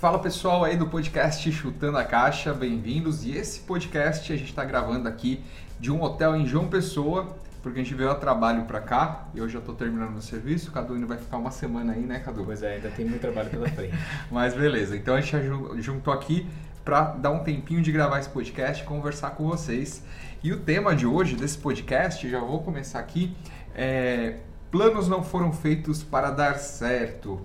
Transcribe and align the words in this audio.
Fala 0.00 0.20
pessoal 0.20 0.62
aí 0.62 0.76
do 0.76 0.86
podcast 0.86 1.50
Chutando 1.50 1.98
a 1.98 2.04
Caixa, 2.04 2.54
bem-vindos. 2.54 3.24
E 3.24 3.36
esse 3.36 3.58
podcast 3.58 4.32
a 4.32 4.36
gente 4.36 4.50
está 4.50 4.64
gravando 4.64 5.08
aqui 5.08 5.42
de 5.80 5.90
um 5.90 6.00
hotel 6.00 6.36
em 6.36 6.46
João 6.46 6.68
Pessoa, 6.68 7.36
porque 7.60 7.80
a 7.80 7.82
gente 7.82 7.96
veio 7.96 8.08
a 8.08 8.14
trabalho 8.14 8.62
para 8.62 8.80
cá 8.80 9.26
e 9.34 9.38
eu 9.38 9.48
já 9.48 9.58
estou 9.58 9.74
terminando 9.74 10.16
o 10.16 10.22
serviço. 10.22 10.70
O 10.70 10.72
Cadu 10.72 10.94
ainda 10.94 11.04
vai 11.04 11.18
ficar 11.18 11.38
uma 11.38 11.50
semana 11.50 11.94
aí, 11.94 12.02
né, 12.02 12.20
Cadu? 12.20 12.44
Pois 12.44 12.62
é, 12.62 12.76
ainda 12.76 12.90
tem 12.90 13.06
muito 13.06 13.20
trabalho 13.20 13.50
pela 13.50 13.68
frente. 13.70 13.92
Mas 14.30 14.54
beleza, 14.54 14.96
então 14.96 15.16
a 15.16 15.20
gente 15.20 15.36
juntou 15.82 16.14
aqui 16.14 16.48
para 16.84 17.02
dar 17.16 17.32
um 17.32 17.40
tempinho 17.40 17.82
de 17.82 17.90
gravar 17.90 18.20
esse 18.20 18.28
podcast 18.28 18.84
e 18.84 18.86
conversar 18.86 19.30
com 19.30 19.48
vocês. 19.48 20.04
E 20.44 20.52
o 20.52 20.60
tema 20.60 20.94
de 20.94 21.06
hoje 21.06 21.34
desse 21.34 21.58
podcast, 21.58 22.30
já 22.30 22.38
vou 22.38 22.62
começar 22.62 23.00
aqui, 23.00 23.36
é 23.74 24.36
planos 24.70 25.08
não 25.08 25.22
foram 25.22 25.52
feitos 25.52 26.02
para 26.02 26.30
dar 26.30 26.58
certo. 26.58 27.40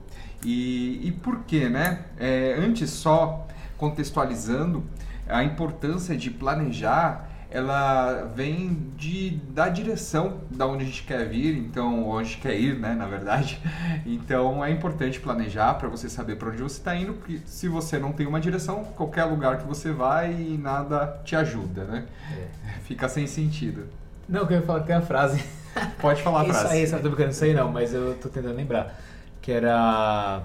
E, 0.45 1.07
e 1.07 1.11
por 1.11 1.39
quê, 1.45 1.69
né? 1.69 2.05
É, 2.19 2.55
antes 2.57 2.89
só 2.89 3.47
contextualizando, 3.77 4.83
a 5.27 5.43
importância 5.43 6.15
de 6.15 6.29
planejar 6.29 7.29
ela 7.53 8.31
vem 8.35 8.91
de, 8.97 9.39
da 9.49 9.69
direção 9.69 10.39
da 10.49 10.65
onde 10.65 10.83
a 10.83 10.87
gente 10.87 11.03
quer 11.03 11.29
vir, 11.29 11.55
então 11.55 12.09
onde 12.09 12.21
a 12.21 12.23
gente 12.23 12.41
quer 12.41 12.59
ir, 12.59 12.79
né, 12.79 12.95
na 12.95 13.05
verdade. 13.05 13.61
Então 14.05 14.65
é 14.65 14.71
importante 14.71 15.19
planejar 15.19 15.75
para 15.75 15.87
você 15.87 16.09
saber 16.09 16.35
para 16.35 16.49
onde 16.49 16.61
você 16.61 16.77
está 16.77 16.95
indo, 16.95 17.13
porque 17.13 17.39
se 17.45 17.69
você 17.69 17.99
não 17.99 18.11
tem 18.11 18.25
uma 18.25 18.39
direção, 18.39 18.83
qualquer 18.83 19.25
lugar 19.25 19.59
que 19.59 19.67
você 19.67 19.91
vai 19.91 20.57
nada 20.59 21.21
te 21.23 21.35
ajuda, 21.35 21.83
né? 21.83 22.05
É. 22.35 22.79
Fica 22.83 23.07
sem 23.07 23.27
sentido. 23.27 23.87
Não, 24.27 24.47
que 24.47 24.53
eu 24.53 24.57
ia 24.59 24.65
falar 24.65 24.81
tem 24.81 24.95
a 24.95 25.01
frase. 25.01 25.43
Pode 26.01 26.23
falar 26.23 26.41
a 26.41 26.45
frase. 26.45 26.65
Isso 26.65 26.73
aí, 26.73 26.87
sabe, 26.87 27.03
tô 27.03 27.09
brincando, 27.09 27.31
isso 27.31 27.43
aí 27.43 27.53
não, 27.53 27.71
mas 27.71 27.93
eu 27.93 28.15
tô 28.15 28.29
tentando 28.29 28.55
lembrar 28.55 28.99
que 29.43 29.51
era. 29.51 30.41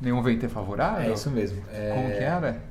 Nenhum 0.00 0.22
vento 0.22 0.46
é 0.46 0.48
favorável? 0.48 1.10
É 1.10 1.12
isso 1.12 1.30
mesmo. 1.30 1.62
É... 1.72 1.92
Como 1.94 2.08
que 2.08 2.24
era? 2.24 2.68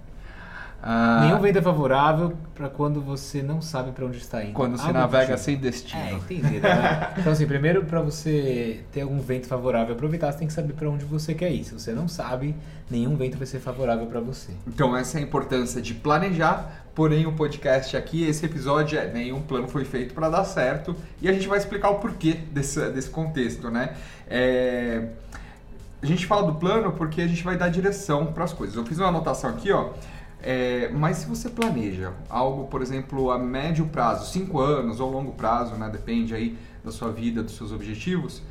Ah, 0.81 1.21
Nenhum 1.25 1.39
vento 1.39 1.57
é 1.57 1.61
favorável 1.61 2.37
para 2.53 2.69
quando 2.69 3.01
você 3.01 3.41
não 3.41 3.61
sabe 3.61 3.91
para 3.91 4.05
onde 4.05 4.17
está 4.17 4.43
indo. 4.43 4.53
Quando 4.53 4.77
você 4.77 4.91
navega 4.91 5.33
tipo. 5.33 5.39
sem 5.39 5.57
destino. 5.57 6.01
É, 6.01 6.13
entendi. 6.13 6.59
Né? 6.59 7.13
então, 7.17 7.33
assim, 7.33 7.47
primeiro, 7.47 7.83
para 7.85 7.99
você 7.99 8.81
ter 8.91 9.01
algum 9.01 9.19
vento 9.19 9.47
favorável 9.47 9.95
aproveitar, 9.95 10.31
você 10.31 10.39
tem 10.39 10.47
que 10.47 10.53
saber 10.53 10.73
para 10.73 10.89
onde 10.89 11.03
você 11.03 11.33
quer 11.33 11.51
ir. 11.51 11.63
Se 11.63 11.73
você 11.73 11.93
não 11.93 12.07
sabe, 12.07 12.55
nenhum 12.89 13.15
vento 13.15 13.37
vai 13.37 13.47
ser 13.47 13.59
favorável 13.59 14.05
para 14.05 14.19
você. 14.19 14.51
Então, 14.67 14.95
essa 14.95 15.17
é 15.17 15.21
a 15.21 15.23
importância 15.23 15.81
de 15.81 15.93
planejar. 15.93 16.85
Porém, 16.93 17.25
o 17.25 17.33
podcast 17.33 17.97
aqui, 17.97 18.27
esse 18.27 18.45
episódio, 18.45 18.99
é 18.99 19.11
nenhum 19.11 19.41
plano 19.41 19.67
foi 19.67 19.83
feito 19.83 20.13
para 20.13 20.29
dar 20.29 20.43
certo. 20.43 20.95
E 21.21 21.27
a 21.27 21.33
gente 21.33 21.47
vai 21.47 21.57
explicar 21.57 21.89
o 21.89 21.95
porquê 21.95 22.33
desse, 22.51 22.89
desse 22.91 23.09
contexto, 23.09 23.69
né? 23.69 23.95
É 24.27 25.07
a 26.01 26.05
gente 26.05 26.25
fala 26.25 26.43
do 26.43 26.55
plano 26.55 26.91
porque 26.91 27.21
a 27.21 27.27
gente 27.27 27.43
vai 27.43 27.57
dar 27.57 27.69
direção 27.69 28.27
para 28.27 28.43
as 28.43 28.53
coisas. 28.53 28.75
Eu 28.75 28.85
fiz 28.85 28.99
uma 28.99 29.07
anotação 29.07 29.49
aqui, 29.49 29.71
ó. 29.71 29.91
É, 30.41 30.89
mas 30.93 31.17
se 31.17 31.27
você 31.27 31.49
planeja 31.49 32.13
algo, 32.29 32.65
por 32.67 32.81
exemplo, 32.81 33.31
a 33.31 33.39
médio 33.39 33.87
prazo, 33.87 34.31
5 34.31 34.59
anos 34.59 34.99
ou 34.99 35.11
longo 35.11 35.31
prazo, 35.31 35.75
né, 35.75 35.89
depende 35.89 36.35
aí 36.35 36.57
da 36.83 36.91
sua 36.91 37.11
vida, 37.11 37.41
dos 37.41 37.55
seus 37.55 37.71
objetivos, 37.71 38.43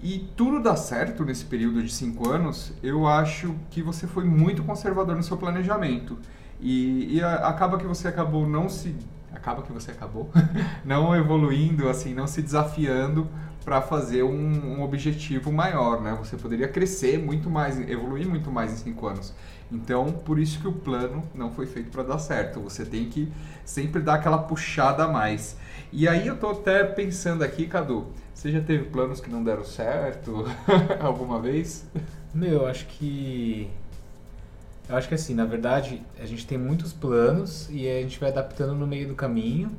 e 0.00 0.28
tudo 0.36 0.60
dá 0.60 0.76
certo 0.76 1.24
nesse 1.24 1.44
período 1.44 1.82
de 1.82 1.92
5 1.92 2.28
anos, 2.28 2.72
eu 2.82 3.06
acho 3.06 3.54
que 3.70 3.82
você 3.82 4.06
foi 4.06 4.24
muito 4.24 4.62
conservador 4.62 5.16
no 5.16 5.22
seu 5.22 5.36
planejamento. 5.36 6.18
E, 6.60 7.16
e 7.16 7.22
a, 7.22 7.48
acaba 7.48 7.76
que 7.76 7.86
você 7.86 8.08
acabou 8.08 8.48
não 8.48 8.68
se. 8.68 8.94
Acaba 9.42 9.62
que 9.62 9.72
você 9.72 9.90
acabou 9.90 10.30
não 10.84 11.16
evoluindo, 11.16 11.88
assim, 11.88 12.14
não 12.14 12.28
se 12.28 12.40
desafiando 12.40 13.28
para 13.64 13.82
fazer 13.82 14.22
um, 14.22 14.76
um, 14.76 14.82
objetivo 14.82 15.50
maior, 15.50 16.00
né? 16.00 16.16
Você 16.20 16.36
poderia 16.36 16.68
crescer 16.68 17.18
muito 17.18 17.50
mais, 17.50 17.76
evoluir 17.88 18.28
muito 18.28 18.52
mais 18.52 18.72
em 18.72 18.76
cinco 18.76 19.04
anos. 19.08 19.34
Então, 19.70 20.12
por 20.12 20.38
isso 20.38 20.60
que 20.60 20.68
o 20.68 20.72
plano 20.72 21.24
não 21.34 21.50
foi 21.50 21.66
feito 21.66 21.90
para 21.90 22.04
dar 22.04 22.18
certo. 22.20 22.60
Você 22.60 22.84
tem 22.84 23.08
que 23.08 23.32
sempre 23.64 24.00
dar 24.00 24.14
aquela 24.14 24.38
puxada 24.38 25.04
a 25.04 25.08
mais. 25.08 25.56
E 25.90 26.06
aí 26.06 26.28
eu 26.28 26.36
tô 26.36 26.50
até 26.50 26.84
pensando 26.84 27.42
aqui, 27.42 27.66
Cadu, 27.66 28.06
você 28.32 28.52
já 28.52 28.60
teve 28.60 28.84
planos 28.84 29.20
que 29.20 29.28
não 29.28 29.42
deram 29.42 29.64
certo 29.64 30.44
alguma 31.02 31.40
vez? 31.40 31.84
Meu, 32.32 32.62
eu 32.62 32.66
acho 32.66 32.86
que 32.86 33.68
eu 34.88 34.96
acho 34.96 35.08
que 35.08 35.14
assim, 35.14 35.34
na 35.34 35.44
verdade, 35.44 36.02
a 36.20 36.26
gente 36.26 36.46
tem 36.46 36.58
muitos 36.58 36.92
planos 36.92 37.68
e 37.70 37.88
a 37.88 38.02
gente 38.02 38.18
vai 38.18 38.30
adaptando 38.30 38.74
no 38.74 38.86
meio 38.86 39.08
do 39.08 39.14
caminho. 39.14 39.70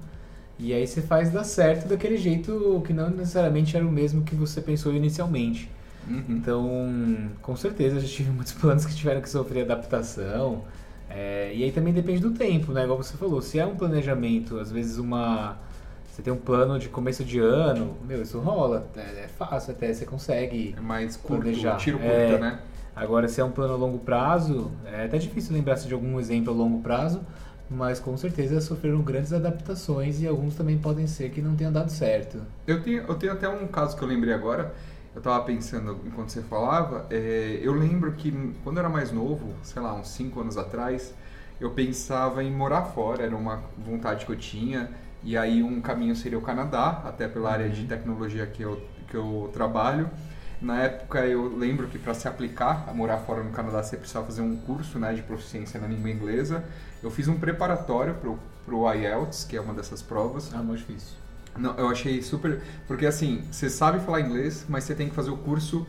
E 0.58 0.74
aí 0.74 0.86
você 0.86 1.02
faz 1.02 1.32
dar 1.32 1.44
certo 1.44 1.88
daquele 1.88 2.18
jeito 2.18 2.82
que 2.86 2.94
não 2.94 3.10
necessariamente 3.10 3.76
era 3.76 3.86
o 3.86 3.92
mesmo 3.92 4.24
que 4.24 4.36
você 4.36 4.62
pensou 4.62 4.94
inicialmente. 4.94 5.70
Uhum. 6.08 6.24
Então, 6.30 7.30
com 7.42 7.56
certeza, 7.56 7.98
eu 7.98 8.02
já 8.02 8.08
tive 8.08 8.30
muitos 8.32 8.54
planos 8.54 8.86
que 8.86 8.96
tiveram 8.96 9.22
que 9.22 9.30
sofrer 9.30 9.64
adaptação. 9.64 10.64
É, 11.10 11.52
e 11.54 11.64
aí 11.64 11.72
também 11.72 11.94
depende 11.94 12.22
do 12.22 12.32
tempo, 12.32 12.72
né? 12.72 12.84
Igual 12.84 12.98
você 12.98 13.16
falou, 13.18 13.42
se 13.42 13.60
é 13.60 13.66
um 13.66 13.76
planejamento, 13.76 14.60
às 14.60 14.72
vezes 14.72 14.98
uma. 14.98 15.58
Você 16.12 16.22
tem 16.22 16.32
um 16.32 16.38
plano 16.38 16.78
de 16.78 16.90
começo 16.90 17.24
de 17.24 17.40
ano, 17.40 17.98
meu, 18.06 18.22
isso 18.22 18.40
rola. 18.40 18.88
É, 18.96 19.24
é 19.24 19.28
fácil 19.28 19.72
até, 19.72 19.92
você 19.92 20.06
consegue. 20.06 20.76
É 20.78 20.82
mais 20.82 21.18
curto, 21.18 21.44
planejar. 21.44 21.78
tiro 21.78 21.98
curto, 21.98 22.12
é, 22.12 22.38
né? 22.40 22.60
Agora, 22.96 23.28
se 23.28 23.42
é 23.42 23.44
um 23.44 23.52
plano 23.52 23.74
a 23.74 23.78
longo 23.78 24.00
prazo, 24.00 24.72
é 24.86 25.06
até 25.06 25.18
difícil 25.18 25.54
lembrar-se 25.54 25.88
de 25.88 25.94
algum 25.94 26.20
exemplo 26.20 26.54
a 26.54 26.56
longo 26.56 26.82
prazo, 26.82 27.22
mas 27.70 28.00
com 28.00 28.16
certeza 28.16 28.62
sofreram 28.62 29.02
grandes 29.02 29.34
adaptações 29.34 30.22
e 30.22 30.28
alguns 30.28 30.56
também 30.56 30.78
podem 30.78 31.08
ser 31.08 31.32
que 31.32 31.42
não 31.42 31.56
tenham 31.56 31.72
dado 31.72 31.90
certo. 31.90 32.42
Eu 32.68 32.82
tenho, 32.84 33.04
eu 33.04 33.16
tenho 33.16 33.34
até 33.34 33.50
um 33.50 33.68
caso 33.68 33.98
que 33.98 34.04
eu 34.04 34.08
lembrei 34.08 34.34
agora, 34.34 34.74
eu 35.16 35.20
estava 35.20 35.44
pensando 35.44 36.00
enquanto 36.06 36.30
você 36.30 36.42
falava, 36.42 37.08
é, 37.10 37.60
eu 37.62 37.74
lembro 37.74 38.12
que 38.14 38.32
quando 38.64 38.78
eu 38.78 38.82
era 38.82 38.90
mais 38.90 39.12
novo, 39.12 39.54
sei 39.64 39.82
lá, 39.82 39.94
uns 39.94 40.10
5 40.10 40.40
anos 40.42 40.58
atrás, 40.58 41.14
eu 41.60 41.72
pensava 41.72 42.44
em 42.44 42.52
morar 42.52 42.84
fora, 42.84 43.24
era 43.24 43.36
uma 43.36 43.62
vontade 43.78 44.26
que 44.26 44.32
eu 44.32 44.36
tinha, 44.36 44.90
e 45.24 45.38
aí 45.38 45.64
um 45.64 45.80
caminho 45.82 46.16
seria 46.16 46.38
o 46.38 46.42
Canadá, 46.42 47.02
até 47.06 47.28
pela 47.28 47.52
área 47.52 47.70
de 47.70 47.82
uhum. 47.82 47.88
tecnologia 47.88 48.46
que 48.46 48.62
eu, 48.62 48.82
que 49.08 49.16
eu 49.16 49.50
trabalho. 49.54 50.10
Na 50.62 50.82
época 50.82 51.26
eu 51.26 51.56
lembro 51.56 51.88
que 51.88 52.00
para 52.00 52.14
se 52.14 52.28
aplicar 52.28 52.86
a 52.88 52.94
morar 52.94 53.18
fora 53.18 53.44
no 53.44 53.52
Canadá 53.52 53.84
você 53.84 53.98
precisava 53.98 54.26
fazer 54.26 54.42
um 54.42 54.56
curso 54.56 54.98
né, 54.98 55.14
de 55.14 55.22
proficiência 55.22 55.80
na 55.80 55.88
língua 55.88 56.10
inglesa. 56.10 56.64
Eu 57.02 57.12
fiz 57.12 57.28
um 57.28 57.38
preparatório 57.38 58.16
para 58.66 58.76
o 58.76 58.94
IELTS, 58.94 59.44
que 59.44 59.58
é 59.58 59.62
uma 59.62 59.74
dessas 59.74 60.02
provas. 60.02 60.52
Ah, 60.54 60.64
muito 60.64 60.80
difícil. 60.80 61.18
Não, 61.58 61.76
eu 61.78 61.90
achei 61.90 62.22
super. 62.22 62.62
Porque 62.88 63.06
assim, 63.06 63.44
você 63.52 63.70
sabe 63.70 64.00
falar 64.00 64.22
inglês, 64.22 64.66
mas 64.68 64.84
você 64.86 64.96
tem 64.96 65.10
que 65.10 65.16
fazer 65.16 65.32
o 65.32 65.38
curso 65.38 65.86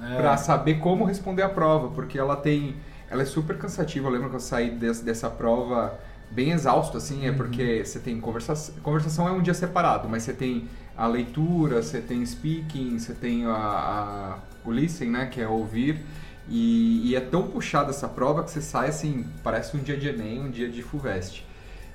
é. 0.00 0.16
para 0.16 0.36
saber 0.36 0.78
como 0.78 1.04
responder 1.04 1.42
a 1.42 1.48
prova, 1.48 1.88
porque 1.88 2.18
ela 2.18 2.36
tem. 2.36 2.76
Ela 3.10 3.22
é 3.22 3.24
super 3.24 3.56
cansativa. 3.56 4.06
Eu 4.06 4.12
lembro 4.12 4.28
que 4.28 4.36
eu 4.36 4.40
saí 4.40 4.70
dessa, 4.70 5.02
dessa 5.02 5.30
prova 5.30 5.98
bem 6.30 6.50
exausto, 6.50 6.98
assim, 6.98 7.26
é 7.26 7.30
uhum. 7.30 7.36
porque 7.36 7.82
você 7.84 7.98
tem 7.98 8.20
conversação. 8.20 8.74
Conversação 8.82 9.26
é 9.26 9.32
um 9.32 9.40
dia 9.40 9.54
separado, 9.54 10.08
mas 10.08 10.22
você 10.22 10.32
tem 10.32 10.68
a 10.98 11.06
leitura, 11.06 11.80
você 11.80 12.00
tem 12.00 12.26
speaking, 12.26 12.98
você 12.98 13.14
tem 13.14 13.46
a, 13.46 13.52
a, 13.54 14.38
o 14.64 14.72
listen, 14.72 15.10
né, 15.10 15.26
que 15.26 15.40
é 15.40 15.46
ouvir. 15.46 16.04
E, 16.48 17.10
e, 17.10 17.14
é 17.14 17.20
tão 17.20 17.46
puxada 17.46 17.90
essa 17.90 18.08
prova 18.08 18.42
que 18.42 18.50
você 18.50 18.60
sai 18.60 18.88
assim, 18.88 19.24
parece 19.44 19.76
um 19.76 19.80
dia 19.80 19.96
de 19.96 20.08
Enem, 20.08 20.40
um 20.40 20.50
dia 20.50 20.68
de 20.68 20.82
FUVEST. 20.82 21.46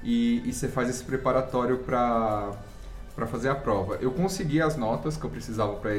E, 0.04 0.42
e 0.46 0.54
você 0.54 0.68
faz 0.68 0.90
esse 0.90 1.04
preparatório 1.04 1.80
para 1.80 2.52
para 3.16 3.28
fazer 3.28 3.50
a 3.50 3.56
prova. 3.56 3.98
Eu 4.02 4.12
consegui 4.12 4.60
as 4.60 4.76
notas 4.76 5.16
que 5.16 5.24
eu 5.24 5.30
precisava, 5.30 5.74
pra, 5.76 5.92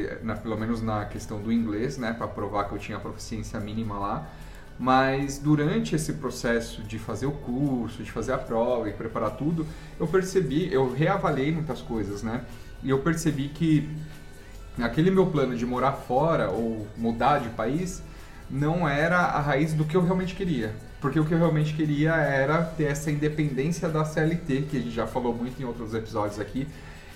pelo 0.42 0.58
menos 0.58 0.82
na 0.82 1.04
questão 1.04 1.40
do 1.40 1.52
inglês, 1.52 1.96
né, 1.96 2.12
para 2.12 2.26
provar 2.26 2.64
que 2.64 2.74
eu 2.74 2.78
tinha 2.78 2.98
a 2.98 3.00
proficiência 3.00 3.60
mínima 3.60 3.96
lá. 3.98 4.28
Mas 4.76 5.38
durante 5.38 5.94
esse 5.94 6.14
processo 6.14 6.82
de 6.82 6.98
fazer 6.98 7.26
o 7.26 7.32
curso, 7.32 8.02
de 8.02 8.10
fazer 8.10 8.32
a 8.32 8.38
prova 8.38 8.88
e 8.88 8.92
preparar 8.92 9.36
tudo, 9.36 9.64
eu 10.00 10.08
percebi, 10.08 10.72
eu 10.72 10.92
reavaliei 10.92 11.52
muitas 11.52 11.80
coisas, 11.80 12.24
né? 12.24 12.44
E 12.84 12.90
eu 12.90 12.98
percebi 12.98 13.48
que 13.48 13.88
aquele 14.78 15.10
meu 15.10 15.26
plano 15.26 15.56
de 15.56 15.64
morar 15.64 15.92
fora 15.92 16.50
ou 16.50 16.86
mudar 16.96 17.38
de 17.38 17.48
país 17.48 18.02
não 18.50 18.86
era 18.86 19.18
a 19.18 19.40
raiz 19.40 19.72
do 19.72 19.84
que 19.84 19.96
eu 19.96 20.04
realmente 20.04 20.34
queria. 20.34 20.74
Porque 21.00 21.18
o 21.18 21.24
que 21.24 21.32
eu 21.32 21.38
realmente 21.38 21.74
queria 21.74 22.14
era 22.14 22.62
ter 22.62 22.84
essa 22.84 23.10
independência 23.10 23.88
da 23.88 24.04
CLT, 24.04 24.66
que 24.70 24.76
a 24.76 24.80
gente 24.80 24.94
já 24.94 25.06
falou 25.06 25.34
muito 25.34 25.60
em 25.60 25.64
outros 25.64 25.94
episódios 25.94 26.38
aqui. 26.38 26.68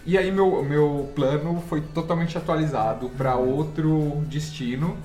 E 0.07 0.17
aí 0.17 0.33
meu, 0.33 0.65
meu 0.65 1.13
plano 1.15 1.63
foi 1.69 1.83
totalmente 1.83 2.39
atualizado 2.39 3.11
para 3.11 3.37
outro 3.37 4.23
destino 4.27 4.97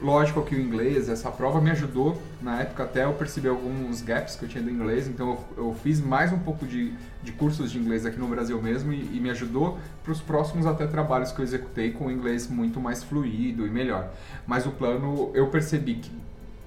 Lógico 0.00 0.42
que 0.42 0.54
o 0.54 0.60
inglês, 0.60 1.08
essa 1.08 1.30
prova 1.30 1.60
me 1.60 1.70
ajudou. 1.70 2.20
Na 2.42 2.60
época 2.60 2.82
até 2.82 3.04
eu 3.04 3.12
percebi 3.14 3.48
alguns 3.48 4.02
gaps 4.02 4.36
que 4.36 4.44
eu 4.44 4.48
tinha 4.48 4.62
do 4.62 4.70
inglês, 4.70 5.08
então 5.08 5.38
eu, 5.56 5.64
eu 5.64 5.74
fiz 5.74 6.00
mais 6.00 6.32
um 6.32 6.38
pouco 6.38 6.66
de, 6.66 6.92
de 7.22 7.32
cursos 7.32 7.70
de 7.72 7.78
inglês 7.78 8.04
aqui 8.04 8.18
no 8.18 8.28
Brasil 8.28 8.60
mesmo 8.60 8.92
e, 8.92 9.16
e 9.16 9.20
me 9.20 9.30
ajudou 9.30 9.78
para 10.02 10.12
os 10.12 10.20
próximos 10.20 10.66
até 10.66 10.86
trabalhos 10.86 11.32
que 11.32 11.40
eu 11.40 11.44
executei 11.44 11.92
com 11.92 12.06
o 12.06 12.10
inglês 12.10 12.46
muito 12.48 12.78
mais 12.78 13.02
fluido 13.02 13.66
e 13.66 13.70
melhor. 13.70 14.10
Mas 14.46 14.66
o 14.66 14.70
plano, 14.70 15.30
eu 15.34 15.48
percebi 15.48 15.94
que 15.94 16.10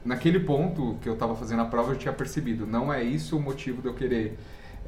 naquele 0.04 0.40
ponto 0.40 0.98
que 1.02 1.08
eu 1.08 1.14
estava 1.14 1.36
fazendo 1.36 1.62
a 1.62 1.66
prova 1.66 1.94
eu 1.94 1.98
tinha 1.98 2.14
percebido, 2.14 2.66
não 2.66 2.92
é 2.92 3.04
isso 3.04 3.38
o 3.38 3.42
motivo 3.42 3.82
de 3.82 3.88
eu 3.88 3.94
querer 3.94 4.38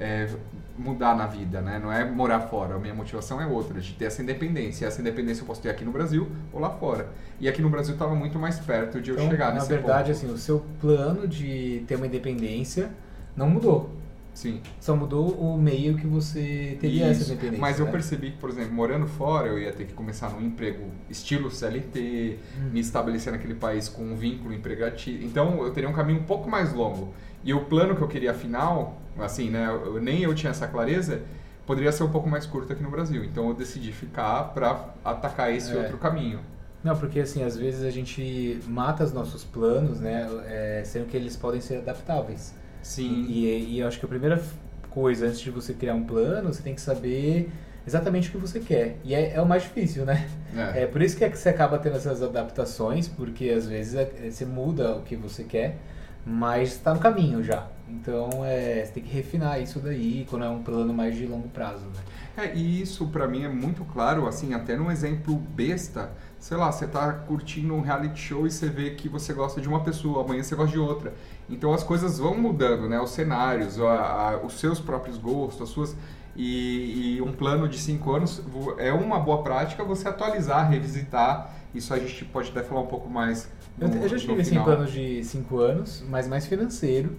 é, 0.01 0.27
mudar 0.75 1.15
na 1.15 1.27
vida, 1.27 1.61
né? 1.61 1.79
Não 1.81 1.93
é 1.93 2.03
morar 2.03 2.41
fora. 2.41 2.75
A 2.75 2.79
minha 2.79 2.93
motivação 2.93 3.39
é 3.39 3.45
outra, 3.45 3.79
de 3.79 3.93
ter 3.93 4.05
essa 4.05 4.21
independência. 4.23 4.83
E 4.83 4.87
essa 4.87 4.99
independência 4.99 5.43
eu 5.43 5.45
posso 5.45 5.61
ter 5.61 5.69
aqui 5.69 5.85
no 5.85 5.91
Brasil 5.91 6.27
ou 6.51 6.59
lá 6.59 6.71
fora. 6.71 7.07
E 7.39 7.47
aqui 7.47 7.61
no 7.61 7.69
Brasil 7.69 7.93
estava 7.93 8.15
muito 8.15 8.39
mais 8.39 8.59
perto 8.59 8.99
de 8.99 9.11
eu 9.11 9.15
então, 9.15 9.29
chegar 9.29 9.49
na 9.49 9.55
nesse 9.55 9.69
verdade, 9.69 10.11
ponto. 10.11 10.25
assim, 10.25 10.33
o 10.33 10.37
seu 10.37 10.65
plano 10.81 11.27
de 11.27 11.83
ter 11.87 11.95
uma 11.95 12.07
independência 12.07 12.89
não 13.35 13.47
mudou. 13.47 13.91
Sim. 14.33 14.61
Só 14.79 14.95
mudou 14.95 15.29
o 15.31 15.57
meio 15.57 15.97
que 15.97 16.07
você 16.07 16.77
teria 16.79 17.11
Isso. 17.11 17.23
essa 17.23 17.33
independência. 17.33 17.59
Mas 17.59 17.79
eu 17.79 17.85
né? 17.85 17.91
percebi 17.91 18.31
que, 18.31 18.37
por 18.37 18.49
exemplo, 18.49 18.73
morando 18.73 19.05
fora, 19.05 19.47
eu 19.47 19.59
ia 19.59 19.71
ter 19.73 19.85
que 19.85 19.93
começar 19.93 20.29
num 20.29 20.41
emprego 20.41 20.85
estilo 21.09 21.51
CLT, 21.51 22.39
me 22.71 22.79
estabelecer 22.79 23.31
naquele 23.33 23.55
país 23.55 23.89
com 23.89 24.03
um 24.03 24.15
vínculo 24.15 24.53
empregatício. 24.53 25.23
Então, 25.25 25.61
eu 25.63 25.71
teria 25.71 25.89
um 25.89 25.93
caminho 25.93 26.19
um 26.21 26.23
pouco 26.23 26.49
mais 26.49 26.73
longo. 26.73 27.13
E 27.43 27.53
o 27.53 27.65
plano 27.65 27.95
que 27.95 28.01
eu 28.01 28.07
queria 28.07 28.31
afinal, 28.31 28.97
assim, 29.19 29.49
né, 29.49 29.67
eu- 29.67 30.01
nem 30.01 30.21
eu 30.23 30.33
tinha 30.33 30.51
essa 30.51 30.67
clareza, 30.67 31.21
poderia 31.67 31.91
ser 31.91 32.03
um 32.03 32.09
pouco 32.09 32.29
mais 32.29 32.45
curto 32.45 32.71
aqui 32.71 32.81
no 32.81 32.89
Brasil. 32.89 33.23
Então, 33.25 33.49
eu 33.49 33.53
decidi 33.53 33.91
ficar 33.91 34.45
para 34.53 34.93
atacar 35.03 35.53
esse 35.53 35.71
É. 35.73 35.77
outro 35.77 35.97
caminho. 35.97 36.39
Não, 36.83 36.95
porque 36.97 37.19
assim, 37.19 37.43
às 37.43 37.55
vezes 37.55 37.83
a 37.83 37.91
gente 37.91 38.59
mata 38.67 39.03
os 39.03 39.13
nossos 39.13 39.43
planos, 39.43 39.99
né? 39.99 40.27
é, 40.47 40.81
sendo 40.83 41.05
que 41.05 41.15
eles 41.15 41.35
podem 41.35 41.61
ser 41.61 41.77
adaptáveis. 41.77 42.55
Sim. 42.81 43.25
E, 43.29 43.75
e 43.75 43.79
eu 43.79 43.87
acho 43.87 43.99
que 43.99 44.05
a 44.05 44.09
primeira 44.09 44.41
coisa, 44.89 45.27
antes 45.27 45.39
de 45.39 45.49
você 45.49 45.73
criar 45.73 45.95
um 45.95 46.03
plano, 46.03 46.53
você 46.53 46.61
tem 46.61 46.75
que 46.75 46.81
saber 46.81 47.49
exatamente 47.87 48.29
o 48.29 48.31
que 48.31 48.37
você 48.37 48.59
quer. 48.59 48.97
E 49.03 49.13
é, 49.15 49.33
é 49.35 49.41
o 49.41 49.45
mais 49.45 49.63
difícil, 49.63 50.05
né? 50.05 50.27
É. 50.55 50.83
É 50.83 50.85
por 50.87 51.01
isso 51.01 51.15
que, 51.17 51.23
é 51.23 51.29
que 51.29 51.37
você 51.37 51.49
acaba 51.49 51.77
tendo 51.79 51.95
essas 51.95 52.21
adaptações, 52.21 53.07
porque 53.07 53.49
às 53.49 53.65
vezes 53.67 53.95
é- 53.95 54.11
é- 54.23 54.29
você 54.29 54.45
muda 54.45 54.95
o 54.97 55.01
que 55.01 55.15
você 55.15 55.43
quer, 55.43 55.77
mas 56.25 56.73
está 56.73 56.93
no 56.93 56.99
caminho 56.99 57.43
já. 57.43 57.67
Então 57.89 58.29
é, 58.45 58.83
você 58.85 58.91
tem 58.93 59.03
que 59.03 59.13
refinar 59.13 59.61
isso 59.61 59.79
daí 59.79 60.25
quando 60.29 60.45
é 60.45 60.49
um 60.49 60.61
plano 60.61 60.93
mais 60.93 61.15
de 61.15 61.25
longo 61.25 61.49
prazo, 61.49 61.85
né? 61.85 62.01
É, 62.45 62.55
e 62.55 62.81
isso 62.81 63.07
pra 63.07 63.27
mim 63.27 63.43
é 63.43 63.49
muito 63.49 63.83
claro, 63.85 64.27
assim, 64.27 64.53
até 64.53 64.75
num 64.77 64.89
exemplo 64.91 65.35
besta. 65.35 66.11
Sei 66.41 66.57
lá, 66.57 66.71
você 66.71 66.87
tá 66.87 67.13
curtindo 67.13 67.71
um 67.75 67.81
reality 67.81 68.19
show 68.19 68.47
e 68.47 68.51
você 68.51 68.67
vê 68.67 68.89
que 68.95 69.07
você 69.07 69.31
gosta 69.31 69.61
de 69.61 69.67
uma 69.69 69.81
pessoa, 69.83 70.23
amanhã 70.25 70.41
você 70.41 70.55
gosta 70.55 70.71
de 70.71 70.79
outra. 70.79 71.13
Então 71.47 71.71
as 71.71 71.83
coisas 71.83 72.17
vão 72.17 72.35
mudando, 72.35 72.89
né? 72.89 72.99
Os 72.99 73.11
cenários, 73.11 73.79
a- 73.79 73.85
a- 74.31 74.37
os 74.43 74.59
seus 74.59 74.79
próprios 74.79 75.19
gostos, 75.19 75.61
as 75.61 75.69
suas. 75.69 75.95
E, 76.35 77.17
e 77.17 77.21
um 77.21 77.31
plano 77.31 77.69
de 77.69 77.77
cinco 77.77 78.11
anos 78.13 78.41
é 78.79 78.91
uma 78.91 79.19
boa 79.19 79.43
prática 79.43 79.83
você 79.83 80.07
atualizar, 80.07 80.67
revisitar. 80.67 81.53
Isso 81.75 81.93
a 81.93 81.99
gente 81.99 82.25
pode 82.25 82.49
até 82.49 82.63
falar 82.63 82.81
um 82.81 82.87
pouco 82.87 83.07
mais. 83.07 83.47
Eu, 83.79 83.87
no- 83.87 83.95
eu 83.97 84.07
já 84.09 84.15
no 84.15 84.21
tive 84.21 84.41
assim, 84.41 84.63
planos 84.63 84.91
de 84.91 85.23
5 85.23 85.59
anos, 85.59 86.03
mas 86.09 86.27
mais 86.27 86.47
financeiro. 86.47 87.17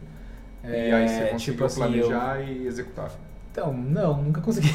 E 0.65 0.67
aí 0.67 1.09
você 1.09 1.15
É, 1.15 1.27
conseguiu 1.29 1.39
tipo 1.55 1.65
assim, 1.65 1.81
eu- 1.97 2.09
planejar 2.09 2.41
e 2.41 2.67
executar. 2.67 3.11
Então, 3.53 3.73
não, 3.73 4.23
nunca 4.23 4.41
consegui. 4.41 4.73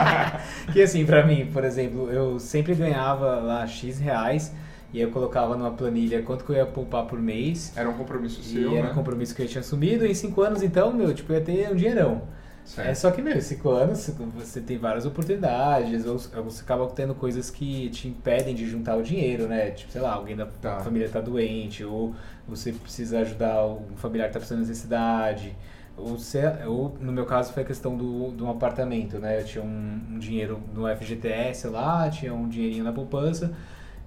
que 0.72 0.80
assim, 0.82 1.04
pra 1.04 1.24
mim, 1.26 1.46
por 1.52 1.64
exemplo, 1.64 2.10
eu 2.10 2.38
sempre 2.40 2.74
ganhava 2.74 3.36
lá 3.40 3.66
X 3.66 3.98
reais 3.98 4.52
e 4.92 5.00
eu 5.00 5.10
colocava 5.10 5.54
numa 5.56 5.70
planilha 5.72 6.22
quanto 6.22 6.44
que 6.44 6.50
eu 6.50 6.56
ia 6.56 6.66
poupar 6.66 7.04
por 7.04 7.20
mês. 7.20 7.72
Era 7.76 7.88
um 7.90 7.92
compromisso 7.94 8.40
E 8.40 8.44
seu, 8.44 8.72
era 8.74 8.86
né? 8.86 8.92
um 8.92 8.94
compromisso 8.94 9.34
que 9.34 9.42
eu 9.42 9.46
tinha 9.46 9.60
assumido. 9.60 10.06
E 10.06 10.10
em 10.10 10.14
5 10.14 10.40
anos, 10.42 10.62
então, 10.62 10.92
meu, 10.94 11.12
tipo, 11.14 11.30
eu 11.32 11.38
ia 11.38 11.44
ter 11.44 11.70
um 11.70 11.74
dinheirão. 11.76 12.22
Certo. 12.64 12.88
É 12.88 12.94
só 12.94 13.10
que, 13.12 13.20
meu, 13.22 13.36
em 13.36 13.40
5 13.40 13.68
anos 13.70 14.10
você 14.34 14.60
tem 14.60 14.76
várias 14.78 15.04
oportunidades, 15.06 16.04
ou 16.06 16.18
você 16.18 16.62
acaba 16.62 16.88
tendo 16.88 17.14
coisas 17.14 17.48
que 17.50 17.90
te 17.90 18.08
impedem 18.08 18.54
de 18.56 18.66
juntar 18.68 18.96
o 18.96 19.02
dinheiro, 19.02 19.46
né? 19.46 19.70
Tipo, 19.70 19.92
sei 19.92 20.00
lá, 20.00 20.14
alguém 20.14 20.34
da 20.34 20.46
Tá. 20.46 20.80
família 20.80 21.08
tá 21.08 21.20
doente, 21.20 21.84
ou 21.84 22.14
você 22.48 22.72
precisa 22.72 23.20
ajudar 23.20 23.64
um 23.66 23.94
familiar 23.96 24.26
que 24.28 24.32
tá 24.32 24.38
precisando 24.40 24.62
de 24.64 24.68
necessidade. 24.70 25.54
Ou, 25.96 26.18
se, 26.18 26.38
ou 26.66 26.94
no 27.00 27.10
meu 27.10 27.24
caso 27.24 27.52
foi 27.52 27.62
a 27.62 27.66
questão 27.66 27.96
do, 27.96 28.30
do 28.30 28.48
apartamento, 28.48 29.18
né? 29.18 29.40
Eu 29.40 29.44
tinha 29.44 29.64
um, 29.64 30.00
um 30.12 30.18
dinheiro 30.18 30.60
no 30.74 30.86
FGTS 30.94 31.68
lá, 31.68 32.08
tinha 32.10 32.34
um 32.34 32.48
dinheirinho 32.48 32.84
na 32.84 32.92
poupança. 32.92 33.52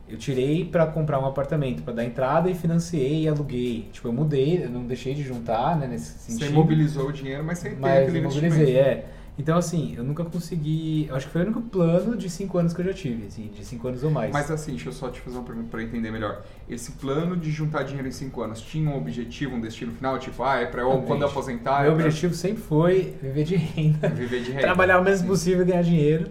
Eu 0.08 0.18
tirei 0.18 0.66
pra 0.66 0.88
comprar 0.88 1.20
um 1.20 1.26
apartamento, 1.26 1.84
pra 1.84 1.94
dar 1.94 2.04
entrada 2.04 2.50
e 2.50 2.56
financiei 2.56 3.24
e 3.24 3.28
aluguei. 3.28 3.90
Tipo, 3.92 4.08
eu 4.08 4.14
mudei, 4.14 4.64
eu 4.64 4.70
não 4.70 4.84
deixei 4.86 5.14
de 5.14 5.24
juntar, 5.24 5.78
né, 5.78 5.88
nesse 5.88 6.18
sentido. 6.18 6.48
Você 6.48 6.52
imobilizou 6.52 7.10
o 7.10 7.14
dinheiro, 7.14 7.44
mas 7.44 7.60
sem 7.60 7.72
ter 7.72 7.80
Mas 7.80 8.04
aquele 8.04 8.20
imobilizei, 8.20 8.78
é. 8.78 9.06
Então, 9.40 9.58
assim, 9.58 9.94
eu 9.98 10.04
nunca 10.04 10.26
consegui. 10.26 11.08
Eu 11.08 11.16
acho 11.16 11.26
que 11.28 11.32
foi 11.32 11.42
o 11.42 11.46
único 11.46 11.62
plano 11.62 12.18
de 12.18 12.30
5 12.30 12.58
anos 12.58 12.74
que 12.74 12.82
eu 12.82 12.86
já 12.86 12.94
tive, 12.94 13.26
assim, 13.28 13.50
de 13.56 13.64
5 13.64 13.88
anos 13.88 14.04
ou 14.04 14.12
mais. 14.12 14.34
Mas 14.34 14.52
assim, 14.52 14.72
deixa 14.72 14.90
eu 14.90 14.94
só 14.94 15.08
te 15.10 15.22
fazer 15.22 15.38
uma 15.38 15.46
pergunta 15.46 15.70
para 15.72 15.82
entender 15.82 16.12
melhor. 16.12 16.44
Esse 16.70 16.92
plano 16.92 17.38
de 17.38 17.50
juntar 17.50 17.84
dinheiro 17.84 18.08
em 18.08 18.12
5 18.12 18.42
anos 18.42 18.60
tinha 18.62 18.90
um 18.90 18.98
objetivo, 18.98 19.56
um 19.56 19.62
destino 19.62 19.94
final? 19.94 20.20
Tipo, 20.20 20.44
ah, 20.44 20.58
é 20.58 20.66
para 20.66 20.82
eu 20.82 21.02
quando 21.04 21.22
eu 21.22 21.30
aposentar, 21.30 21.84
Meu 21.84 21.94
é 21.94 21.96
pra 21.96 22.04
objetivo 22.06 22.34
sempre 22.36 22.62
foi 22.62 23.16
viver 23.22 23.46
de 23.46 23.56
renda, 23.56 24.10
viver 24.10 24.42
de 24.44 24.50
renda. 24.52 24.62
trabalhar 24.62 25.00
o 25.00 25.04
menos 25.06 25.22
Sim. 25.22 25.28
possível 25.28 25.62
e 25.62 25.66
ganhar 25.66 25.84
dinheiro. 25.84 26.30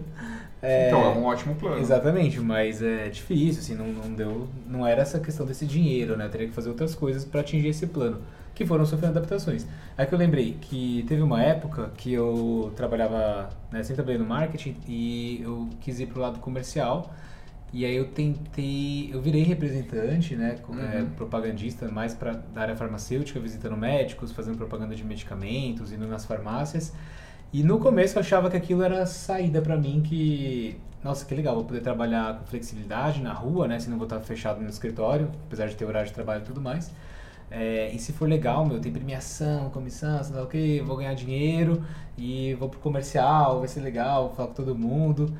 É, 0.61 0.87
Então, 0.89 1.01
é 1.03 1.09
um 1.09 1.23
ótimo 1.23 1.55
plano. 1.55 1.79
Exatamente, 1.81 2.39
mas 2.39 2.81
é 2.83 3.09
difícil, 3.09 3.61
assim, 3.61 3.73
não, 3.75 3.87
não 3.87 4.13
deu. 4.13 4.47
Não 4.67 4.85
era 4.85 5.01
essa 5.01 5.19
questão 5.19 5.45
desse 5.47 5.65
dinheiro, 5.65 6.15
né? 6.15 6.25
Eu 6.25 6.29
teria 6.29 6.47
que 6.47 6.53
fazer 6.53 6.69
outras 6.69 6.93
coisas 6.93 7.25
para 7.25 7.39
atingir 7.41 7.69
esse 7.69 7.87
plano, 7.87 8.19
que 8.59 8.65
foram 8.65 8.85
sofrendo 8.85 9.17
adaptações. 9.17 9.65
Aí 9.97 10.05
que 10.05 10.13
eu 10.13 10.19
lembrei 10.19 10.57
que 10.59 11.05
teve 11.07 11.21
uma 11.21 11.41
época 11.41 11.91
que 11.95 12.11
eu 12.11 12.73
trabalhava, 12.75 13.47
né, 13.71 13.81
sempre 13.83 13.95
trabalhei 13.95 14.19
no 14.19 14.25
marketing 14.27 14.75
e 14.85 15.39
eu 15.41 15.69
quis 15.79 15.97
ir 16.01 16.07
pro 16.07 16.19
lado 16.19 16.39
comercial. 16.39 17.09
E 17.71 17.85
aí 17.85 17.95
eu 17.95 18.07
tentei, 18.09 19.11
eu 19.13 19.21
virei 19.21 19.43
representante, 19.43 20.35
né, 20.35 20.57
co- 20.61 20.73
é, 20.77 20.99
Uhum. 21.01 21.09
propagandista 21.11 21.87
mais 21.87 22.13
para 22.13 22.33
da 22.53 22.61
área 22.63 22.75
farmacêutica, 22.75 23.39
visitando 23.39 23.77
médicos, 23.77 24.33
fazendo 24.33 24.57
propaganda 24.57 24.93
de 24.93 25.05
medicamentos, 25.05 25.93
indo 25.93 26.05
nas 26.05 26.25
farmácias. 26.25 26.91
E 27.53 27.63
no 27.63 27.79
começo 27.79 28.17
eu 28.17 28.19
achava 28.19 28.49
que 28.49 28.57
aquilo 28.57 28.83
era 28.83 29.05
saída 29.05 29.61
pra 29.61 29.77
mim, 29.77 30.01
que 30.03 30.77
nossa, 31.01 31.23
que 31.25 31.33
legal, 31.33 31.55
vou 31.55 31.63
poder 31.63 31.79
trabalhar 31.79 32.39
com 32.39 32.45
flexibilidade 32.45 33.21
na 33.21 33.31
rua, 33.31 33.69
né, 33.69 33.79
se 33.79 33.89
não 33.89 33.97
vou 33.97 34.05
estar 34.05 34.19
fechado 34.19 34.59
no 34.59 34.67
escritório, 34.69 35.31
apesar 35.47 35.67
de 35.67 35.75
ter 35.77 35.85
horário 35.85 36.09
de 36.09 36.13
trabalho 36.13 36.41
e 36.41 36.45
tudo 36.45 36.59
mais. 36.59 36.91
É, 37.51 37.91
e 37.93 37.99
se 37.99 38.13
for 38.13 38.29
legal, 38.29 38.65
meu, 38.65 38.79
tem 38.79 38.91
premiação, 38.91 39.69
comissão, 39.71 40.23
sei 40.23 40.35
lá 40.35 40.43
o 40.43 40.47
que, 40.47 40.81
vou 40.81 40.97
ganhar 40.97 41.13
dinheiro 41.15 41.83
e 42.17 42.53
vou 42.55 42.69
pro 42.69 42.79
comercial, 42.79 43.59
vai 43.59 43.67
ser 43.67 43.81
legal, 43.81 44.27
vou 44.27 44.35
falar 44.35 44.47
com 44.49 44.53
todo 44.53 44.75
mundo. 44.75 45.33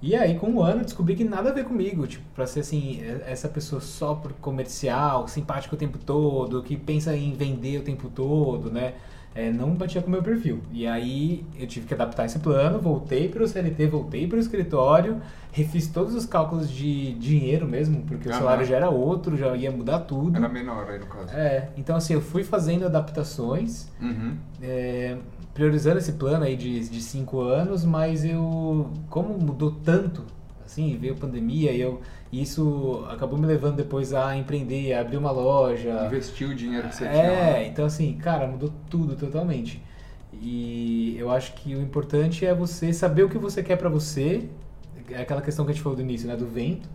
E 0.00 0.16
aí, 0.16 0.36
com 0.36 0.48
um 0.48 0.60
ano, 0.62 0.82
descobri 0.84 1.14
que 1.14 1.22
nada 1.22 1.50
a 1.50 1.52
ver 1.52 1.64
comigo, 1.64 2.06
tipo, 2.08 2.24
pra 2.34 2.44
ser 2.44 2.60
assim, 2.60 3.00
essa 3.24 3.48
pessoa 3.48 3.80
só 3.80 4.14
por 4.14 4.32
comercial, 4.34 5.28
simpática 5.28 5.76
o 5.76 5.78
tempo 5.78 5.96
todo, 5.96 6.60
que 6.62 6.76
pensa 6.76 7.16
em 7.16 7.34
vender 7.34 7.78
o 7.78 7.82
tempo 7.84 8.10
todo, 8.10 8.68
né? 8.70 8.94
É, 9.34 9.50
não 9.50 9.70
batia 9.74 10.02
com 10.02 10.08
o 10.08 10.10
meu 10.10 10.22
perfil. 10.22 10.60
E 10.72 10.86
aí, 10.86 11.44
eu 11.58 11.66
tive 11.66 11.86
que 11.86 11.94
adaptar 11.94 12.26
esse 12.26 12.38
plano, 12.38 12.78
voltei 12.78 13.28
pro 13.30 13.48
CLT, 13.48 13.86
voltei 13.86 14.26
pro 14.26 14.38
escritório, 14.38 15.22
refiz 15.50 15.86
todos 15.86 16.14
os 16.14 16.26
cálculos 16.26 16.70
de 16.70 17.14
dinheiro 17.14 17.66
mesmo, 17.66 18.02
porque 18.02 18.28
o 18.28 18.32
salário 18.32 18.66
já 18.66 18.76
era 18.76 18.90
outro, 18.90 19.34
já 19.36 19.56
ia 19.56 19.70
mudar 19.70 20.00
tudo. 20.00 20.36
Era 20.36 20.48
menor 20.50 20.86
aí 20.90 20.98
no 20.98 21.06
caso. 21.06 21.30
É, 21.34 21.70
então 21.78 21.96
assim, 21.96 22.12
eu 22.12 22.20
fui 22.20 22.44
fazendo 22.44 22.84
adaptações, 22.84 23.88
Uhum. 24.00 24.36
é, 24.62 25.16
priorizando 25.54 25.98
esse 25.98 26.12
plano 26.12 26.44
aí 26.44 26.56
de, 26.56 26.88
de 26.88 27.00
cinco 27.00 27.40
anos, 27.40 27.84
mas 27.84 28.24
eu, 28.24 28.90
como 29.08 29.38
mudou 29.38 29.70
tanto, 29.82 30.24
assim, 30.72 30.96
veio 30.96 31.14
pandemia 31.14 31.70
e 31.70 31.80
eu, 31.80 32.00
isso 32.32 33.04
acabou 33.10 33.38
me 33.38 33.46
levando 33.46 33.76
depois 33.76 34.12
a 34.14 34.36
empreender, 34.36 34.94
a 34.94 35.00
abrir 35.00 35.16
uma 35.18 35.30
loja. 35.30 36.04
Investiu 36.06 36.48
o 36.48 36.54
dinheiro 36.54 36.88
que 36.88 36.96
você 36.96 37.08
tinha. 37.08 37.22
É, 37.22 37.66
então 37.68 37.84
assim, 37.84 38.14
cara, 38.14 38.46
mudou 38.46 38.72
tudo 38.88 39.14
totalmente. 39.14 39.82
E 40.40 41.14
eu 41.18 41.30
acho 41.30 41.52
que 41.54 41.74
o 41.74 41.80
importante 41.82 42.44
é 42.46 42.54
você 42.54 42.92
saber 42.92 43.22
o 43.22 43.28
que 43.28 43.38
você 43.38 43.62
quer 43.62 43.76
pra 43.76 43.88
você, 43.88 44.48
é 45.10 45.20
aquela 45.20 45.42
questão 45.42 45.64
que 45.64 45.70
a 45.70 45.74
gente 45.74 45.82
falou 45.82 45.94
do 45.96 46.02
início, 46.02 46.26
né, 46.26 46.36
do 46.36 46.46
vento. 46.46 46.88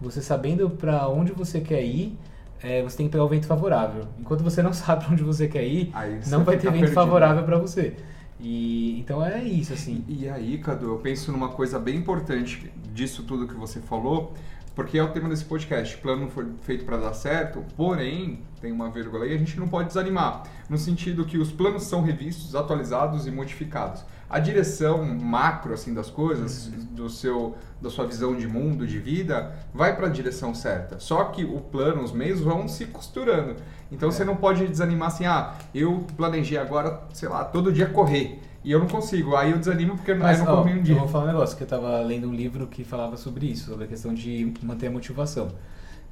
Você 0.00 0.22
sabendo 0.22 0.70
pra 0.70 1.08
onde 1.08 1.32
você 1.32 1.60
quer 1.60 1.82
ir, 1.84 2.16
é, 2.62 2.82
você 2.82 2.96
tem 2.96 3.06
que 3.06 3.12
pegar 3.12 3.24
o 3.24 3.28
vento 3.28 3.46
favorável. 3.46 4.04
Enquanto 4.18 4.42
você 4.42 4.62
não 4.62 4.72
sabe 4.74 5.04
pra 5.04 5.12
onde 5.12 5.22
você 5.22 5.48
quer 5.48 5.64
ir, 5.64 5.90
Aí 5.92 6.22
você 6.22 6.30
não 6.30 6.44
vai 6.44 6.54
ter 6.56 6.60
fica 6.62 6.72
vento 6.72 6.80
perdido. 6.82 6.94
favorável 6.94 7.44
pra 7.44 7.58
você. 7.58 7.94
E 8.40 8.98
então 9.00 9.24
é 9.24 9.42
isso 9.42 9.72
assim. 9.72 10.04
E, 10.06 10.28
aí, 10.28 10.58
Cadu, 10.58 10.86
eu 10.86 10.98
penso 10.98 11.32
numa 11.32 11.48
coisa 11.48 11.78
bem 11.78 11.96
importante 11.96 12.72
disso 12.92 13.22
tudo 13.24 13.48
que 13.48 13.54
você 13.54 13.80
falou, 13.80 14.34
porque 14.74 14.96
é 14.98 15.02
o 15.02 15.08
tema 15.08 15.28
desse 15.28 15.44
podcast. 15.44 15.96
Plano 15.98 16.28
foi 16.30 16.46
feito 16.62 16.84
para 16.84 16.96
dar 16.96 17.14
certo, 17.14 17.64
porém, 17.76 18.42
tem 18.60 18.70
uma 18.70 18.90
vírgula 18.90 19.24
aí, 19.24 19.34
a 19.34 19.38
gente 19.38 19.58
não 19.58 19.66
pode 19.66 19.88
desanimar, 19.88 20.44
no 20.68 20.78
sentido 20.78 21.24
que 21.24 21.38
os 21.38 21.50
planos 21.50 21.84
são 21.84 22.02
revistos, 22.02 22.54
atualizados 22.54 23.26
e 23.26 23.30
modificados. 23.30 24.04
A 24.30 24.38
direção 24.38 25.04
macro 25.04 25.72
assim 25.72 25.94
das 25.94 26.10
coisas, 26.10 26.66
do 26.68 27.08
seu 27.08 27.56
da 27.80 27.88
sua 27.88 28.04
visão 28.06 28.36
de 28.36 28.46
mundo, 28.46 28.86
de 28.86 28.98
vida, 28.98 29.54
vai 29.72 29.94
para 29.96 30.08
a 30.08 30.10
direção 30.10 30.52
certa. 30.52 30.98
Só 30.98 31.24
que 31.26 31.44
o 31.44 31.60
plano, 31.60 32.02
os 32.02 32.10
meios 32.12 32.40
vão 32.40 32.66
se 32.66 32.86
costurando. 32.86 33.54
Então 33.90 34.10
você 34.10 34.24
não 34.24 34.34
pode 34.36 34.66
desanimar 34.66 35.08
assim, 35.08 35.24
ah, 35.26 35.54
eu 35.72 36.04
planejei 36.16 36.58
agora, 36.58 37.00
sei 37.14 37.28
lá, 37.28 37.44
todo 37.44 37.72
dia 37.72 37.86
correr. 37.86 38.40
E 38.64 38.72
eu 38.72 38.80
não 38.80 38.88
consigo. 38.88 39.36
Aí 39.36 39.52
eu 39.52 39.58
desanimo 39.58 39.94
porque 39.96 40.10
eu 40.10 40.16
não- 40.16 40.26
Mas 40.26 40.40
eu 40.40 40.44
não 40.44 40.54
ó, 40.54 40.56
corri 40.62 40.74
um 40.74 40.76
eu 40.78 40.82
dia. 40.82 40.94
vou 40.96 41.06
falar 41.08 41.24
um 41.24 41.28
negócio 41.28 41.56
que 41.56 41.62
eu 41.62 41.68
tava 41.68 42.00
lendo 42.00 42.28
um 42.28 42.34
livro 42.34 42.66
que 42.66 42.82
falava 42.82 43.16
sobre 43.16 43.46
isso, 43.46 43.70
sobre 43.70 43.84
a 43.84 43.86
questão 43.88 44.12
de 44.12 44.52
manter 44.62 44.88
a 44.88 44.90
motivação. 44.90 45.48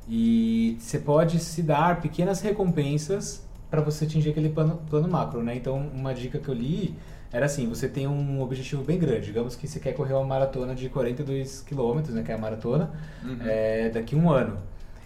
E 0.08 0.76
você 0.78 0.98
pode 1.00 1.40
se 1.40 1.62
dar 1.62 2.00
pequenas 2.00 2.40
recompensas 2.40 3.44
para 3.68 3.80
você 3.80 4.04
atingir 4.04 4.30
aquele 4.30 4.50
plano, 4.50 4.80
plano 4.88 5.08
macro, 5.08 5.42
né? 5.42 5.56
Então, 5.56 5.76
uma 5.92 6.14
dica 6.14 6.38
que 6.38 6.48
eu 6.48 6.54
li 6.54 6.94
era 7.32 7.46
assim, 7.46 7.68
você 7.68 7.88
tem 7.88 8.06
um 8.06 8.40
objetivo 8.40 8.82
bem 8.82 8.98
grande. 8.98 9.26
Digamos 9.26 9.56
que 9.56 9.66
você 9.68 9.78
quer 9.80 9.92
correr 9.92 10.14
uma 10.14 10.24
maratona 10.24 10.74
de 10.74 10.88
42 10.88 11.60
quilômetros, 11.62 12.14
né, 12.14 12.22
que 12.22 12.30
é 12.30 12.34
a 12.34 12.38
maratona, 12.38 12.90
Uhum. 13.24 13.38
é, 13.44 13.88
daqui 13.90 14.14
a 14.14 14.18
um 14.18 14.30
ano. 14.30 14.58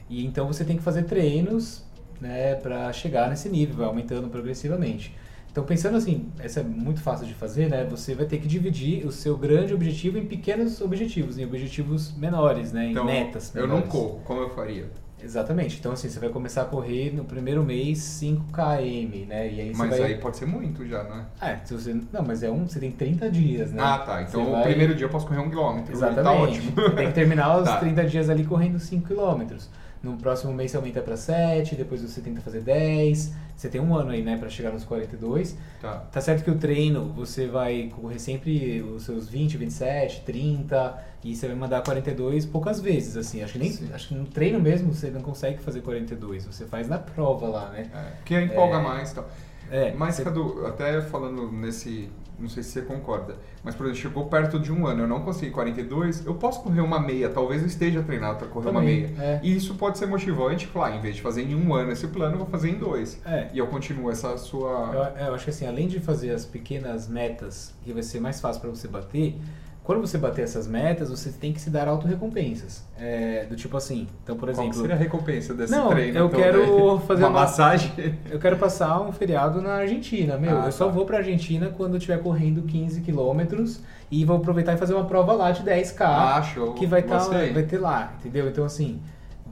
E 0.09 0.25
então 0.27 0.47
você 0.47 0.65
tem 0.65 0.77
que 0.77 0.83
fazer 0.83 1.05
treinos 1.05 1.85
né, 2.21 2.55
para 2.57 2.93
chegar 2.93 3.29
nesse 3.31 3.49
nível, 3.49 3.77
vai 3.77 3.87
aumentando 3.87 4.29
progressivamente. 4.29 5.15
Então 5.51 5.65
pensando 5.65 5.97
assim, 5.97 6.29
essa 6.39 6.61
é 6.61 6.63
muito 6.63 7.01
fácil 7.01 7.27
de 7.27 7.35
fazer, 7.35 7.69
né? 7.69 7.85
Você 7.91 8.15
vai 8.15 8.25
ter 8.25 8.39
que 8.39 8.47
dividir 8.47 9.05
o 9.05 9.11
seu 9.11 9.37
grande 9.37 9.75
objetivo 9.75 10.17
em 10.17 10.25
pequenos 10.27 10.81
objetivos, 10.81 11.39
em 11.39 11.45
objetivos 11.45 12.17
menores, 12.17 12.73
né? 12.73 12.87
Em 12.87 12.91
Então, 12.93 13.05
metas. 13.05 13.53
eu 13.57 13.63
não 13.67 13.77
menores. 13.77 13.91
corro, 13.93 14.21
como 14.25 14.41
eu 14.43 14.51
faria? 14.51 14.89
Exatamente. 15.23 15.79
Então 15.79 15.93
assim, 15.93 16.09
você 16.09 16.19
vai 16.19 16.29
começar 16.29 16.63
a 16.63 16.65
correr 16.65 17.13
no 17.15 17.25
primeiro 17.25 17.63
mês 17.63 17.99
5 17.99 18.45
km, 18.53 19.27
né? 19.29 19.51
E 19.53 19.61
aí 19.61 19.73
Mas 19.77 19.91
vai 19.91 20.03
aí 20.03 20.15
pode 20.19 20.37
ser 20.37 20.47
muito 20.47 20.87
já, 20.87 21.03
não 21.05 21.17
é? 21.41 21.53
É, 21.53 21.59
se 21.65 21.75
você 21.75 21.95
não, 22.13 22.23
mas 22.27 22.43
é 22.43 22.51
um, 22.51 22.67
você 22.67 22.79
tem 22.81 22.91
30 22.91 23.31
dias, 23.31 23.73
né? 23.73 23.83
Ah, 23.83 23.99
tá. 23.99 24.23
Então 24.23 24.43
Você 24.45 24.49
o 24.49 24.53
vai- 24.53 24.63
primeiro 24.65 24.95
dia 24.95 25.07
eu 25.07 25.11
posso 25.11 25.27
correr 25.27 25.41
um 25.41 25.49
quilômetro. 25.51 25.93
Exatamente. 25.93 26.25
Tá 26.25 26.33
ótimo. 26.33 26.91
Tem 26.97 27.07
que 27.09 27.15
terminar 27.15 27.57
os 27.59 27.65
Tá. 27.71 27.77
30 27.79 28.05
dias 28.05 28.29
ali 28.31 28.45
correndo 28.45 28.79
5 28.79 29.09
km. 29.09 29.57
No 30.03 30.17
próximo 30.17 30.53
mês 30.53 30.71
você 30.71 30.77
aumenta 30.79 31.03
para 31.03 31.17
7, 31.17 31.75
depois 31.77 32.01
você 32.01 32.21
tenta 32.23 32.41
fazer 32.41 32.61
10. 32.63 33.33
Você 33.55 33.69
tem 33.69 33.79
um 33.81 33.95
ano 33.95 34.11
aí, 34.13 34.23
né, 34.23 34.39
para 34.39 34.49
chegar 34.49 34.73
nos 34.73 34.85
42. 34.85 35.55
Tá. 35.83 35.99
Tá 36.11 36.21
certo 36.23 36.43
que 36.43 36.51
o 36.51 36.57
treino 36.57 37.13
você 37.13 37.47
vai 37.47 37.93
correr 38.01 38.19
sempre 38.19 38.81
os 38.81 39.03
seus 39.05 39.29
20, 39.29 39.59
27, 39.59 40.23
30 40.23 40.99
e 41.23 41.37
você 41.37 41.47
vai 41.47 41.57
mandar 41.57 41.83
42 41.83 42.47
poucas 42.47 42.81
vezes, 42.81 43.15
assim. 43.19 43.43
Acho 43.43 43.53
que 43.53 43.59
nem 43.59 43.71
Sim. 43.71 43.91
acho 43.93 44.09
que 44.09 44.15
no 44.15 44.25
treino 44.25 44.59
mesmo 44.59 44.95
você 44.95 45.11
não 45.11 45.21
consegue 45.21 45.59
fazer 45.59 45.83
42, 45.83 46.47
você 46.47 46.65
faz 46.65 46.89
na 46.89 46.99
prova 46.99 47.47
lá, 47.49 47.69
né? 47.69 47.91
É, 47.95 48.11
porque 48.17 48.41
empolga 48.41 48.77
É. 48.79 48.83
mais 48.83 49.11
e 49.11 49.15
tal. 49.17 49.29
É, 49.71 49.93
Mas, 49.95 50.17
você- 50.17 50.25
Cadu, 50.25 50.67
até 50.67 51.01
falando 51.01 51.51
nesse. 51.53 52.09
Não 52.39 52.49
sei 52.49 52.63
se 52.63 52.71
você 52.71 52.81
concorda, 52.81 53.37
mas, 53.63 53.75
por 53.75 53.85
exemplo, 53.85 54.01
chegou 54.01 54.25
perto 54.25 54.59
de 54.59 54.73
um 54.73 54.87
ano, 54.87 55.03
eu 55.03 55.07
não 55.07 55.21
consegui 55.21 55.51
42, 55.53 56.25
eu 56.25 56.35
posso 56.35 56.63
correr 56.63 56.81
uma 56.81 56.99
meia, 56.99 57.29
talvez 57.29 57.61
eu 57.61 57.67
esteja 57.69 58.03
treinado 58.03 58.39
para 58.39 58.49
correr 58.49 58.71
uma 58.71 58.81
Também, 58.81 59.09
meia. 59.09 59.23
é. 59.23 59.41
E 59.43 59.55
isso 59.55 59.75
pode 59.75 59.99
ser 59.99 60.07
motivante, 60.07 60.67
falar, 60.67 60.97
em 60.97 61.01
vez 61.03 61.17
de 61.17 61.21
fazer 61.21 61.43
em 61.43 61.55
um 61.55 61.75
ano 61.75 61.93
esse 61.93 62.07
plano, 62.09 62.37
eu 62.37 62.39
vou 62.39 62.47
fazer 62.47 62.71
em 62.71 62.79
dois. 62.79 63.21
É. 63.27 63.49
E 63.53 63.59
eu 63.59 63.67
continuo 63.67 64.11
essa 64.11 64.39
sua. 64.39 65.13
Eu, 65.21 65.27
eu 65.27 65.35
acho 65.35 65.45
que 65.45 65.51
assim, 65.51 65.67
além 65.67 65.87
de 65.87 66.01
fazer 66.01 66.31
as 66.31 66.47
pequenas 66.47 67.09
metas, 67.09 67.75
que 67.85 67.93
vai 67.93 68.03
ser 68.03 68.21
mais 68.21 68.41
fácil 68.41 68.63
para 68.63 68.71
você 68.71 68.89
bater, 68.89 69.39
quando 69.83 70.01
você 70.01 70.19
bater 70.19 70.43
essas 70.43 70.67
metas, 70.67 71.11
você 71.11 71.31
tem 71.31 71.53
que 71.53 71.61
se 71.61 71.71
dar 71.71 71.89
auto-recompensas. 71.89 72.85
É, 72.99 73.47
do 73.49 73.57
tipo 73.57 73.77
assim, 73.77 74.07
então, 74.23 74.37
por 74.37 74.49
Qual 74.49 74.65
exemplo, 74.65 74.81
seria 74.81 74.95
a 74.95 74.99
recompensa 74.99 75.55
desse 75.55 75.73
Não, 75.73 75.89
treino? 75.89 76.19
eu 76.19 76.29
quero 76.29 76.61
aí? 76.99 77.01
fazer 77.07 77.23
uma 77.23 77.31
uma- 77.31 77.41
massagem. 77.41 77.91
eu 78.31 78.39
quero 78.39 78.57
passar 78.57 79.01
um 79.01 79.11
feriado 79.11 79.61
na 79.61 79.75
Argentina, 79.75 80.37
meu. 80.37 80.61
Ah, 80.63 80.67
eu 80.67 80.73
só 80.73 80.87
tá. 80.87 80.93
vou 80.93 81.05
pra 81.07 81.19
Argentina 81.19 81.71
quando 81.77 81.93
eu 81.95 81.99
estiver 81.99 82.19
correndo 82.23 82.63
15 82.63 83.01
quilômetros 83.01 83.81
e 84.11 84.25
vou 84.25 84.37
aproveitar 84.37 84.75
e 84.75 84.77
fazer 84.77 84.95
uma 84.95 85.05
prova 85.07 85.33
lá 85.33 85.51
de 85.51 85.63
10k. 85.63 86.03
Ah, 86.07 86.43
show. 86.43 86.75
que 86.75 86.87
vai, 86.87 87.03
tá, 87.03 87.19
vai 87.19 87.63
ter 87.63 87.79
lá, 87.79 88.13
entendeu? 88.21 88.49
Então, 88.49 88.65
assim, 88.65 89.01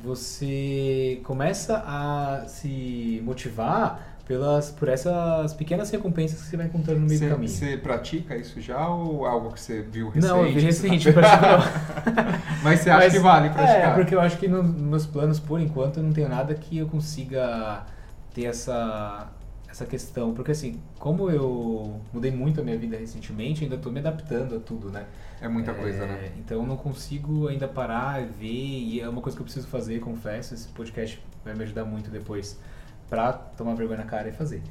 você 0.01 1.21
começa 1.25 1.83
a 1.87 2.45
se 2.47 3.21
motivar 3.25 4.18
pelas, 4.29 4.71
por 4.71 4.89
essas 4.91 5.55
pequenas 5.55 5.91
recompensas 5.91 6.43
que 6.43 6.47
você 6.49 6.57
vai 6.59 6.67
encontrando 6.67 7.01
no 7.01 7.07
meio 7.09 7.21
do 7.21 7.27
Você, 7.27 7.29
caminho. 7.29 7.49
você 7.51 7.79
pratica 7.79 8.37
isso 8.37 8.61
já 8.61 8.89
ou 8.89 9.27
é 9.27 9.31
algo 9.31 9.53
que 9.53 9.61
você 9.61 9.83
viu 9.83 10.11
recente? 10.11 10.27
Não, 10.33 10.47
eu 10.47 10.53
vi 10.53 10.61
recente, 10.61 11.13
tá-. 11.15 11.61
Mas 12.63 12.81
você 12.81 12.91
acha 12.91 13.09
Mas, 13.09 13.13
que 13.15 13.19
vale 13.19 13.51
praticar? 13.51 13.93
É, 13.93 13.95
porque 13.95 14.15
eu 14.15 14.21
acho 14.21 14.39
que 14.39 14.47
no- 14.49 14.63
nos 14.63 14.83
meus 14.83 15.07
planos, 15.07 15.41
por 15.41 15.61
enquanto, 15.61 15.99
eu 15.99 16.03
não 16.05 16.13
tenho 16.13 16.29
nada 16.29 16.55
que 16.55 16.79
eu 16.79 16.87
consiga 16.89 17.87
ter 18.35 18.45
essa, 18.45 19.29
essa 19.69 19.87
questão. 19.87 20.35
Porque 20.35 20.51
assim, 20.53 20.81
como 20.99 21.31
eu 21.31 22.01
mudei 22.13 22.31
muito 22.31 22.61
a 22.61 22.65
minha 22.65 22.77
vida 22.79 22.99
recentemente, 22.99 23.65
ainda 23.65 23.77
estou 23.77 23.91
me 23.91 24.01
adaptando 24.01 24.57
a 24.57 24.61
tudo, 24.61 24.91
né? 24.91 25.07
É 25.41 25.49
muita 25.49 25.71
É, 25.71 25.75
coisa, 25.75 26.07
né? 26.07 26.33
Então 26.39 26.61
eu 26.61 26.67
não 26.67 26.77
consigo 26.77 27.49
ainda 27.49 27.67
parar 27.69 28.23
ver, 28.27 28.47
e 28.47 29.01
é 29.01 29.09
uma 29.09 29.23
coisa 29.23 29.37
que 29.37 29.41
eu 29.41 29.45
preciso 29.45 29.69
fazer, 29.69 30.01
confesso. 30.01 30.53
Esse 30.55 30.69
podcast 30.69 31.23
vai 31.45 31.55
me 31.55 31.63
ajudar 31.63 31.85
muito 31.87 32.11
depois 32.11 32.59
pra 33.09 33.33
tomar 33.33 33.75
vergonha 33.75 33.99
na 33.99 34.05
cara 34.07 34.29
e 34.29 34.33
fazer. 34.33 34.63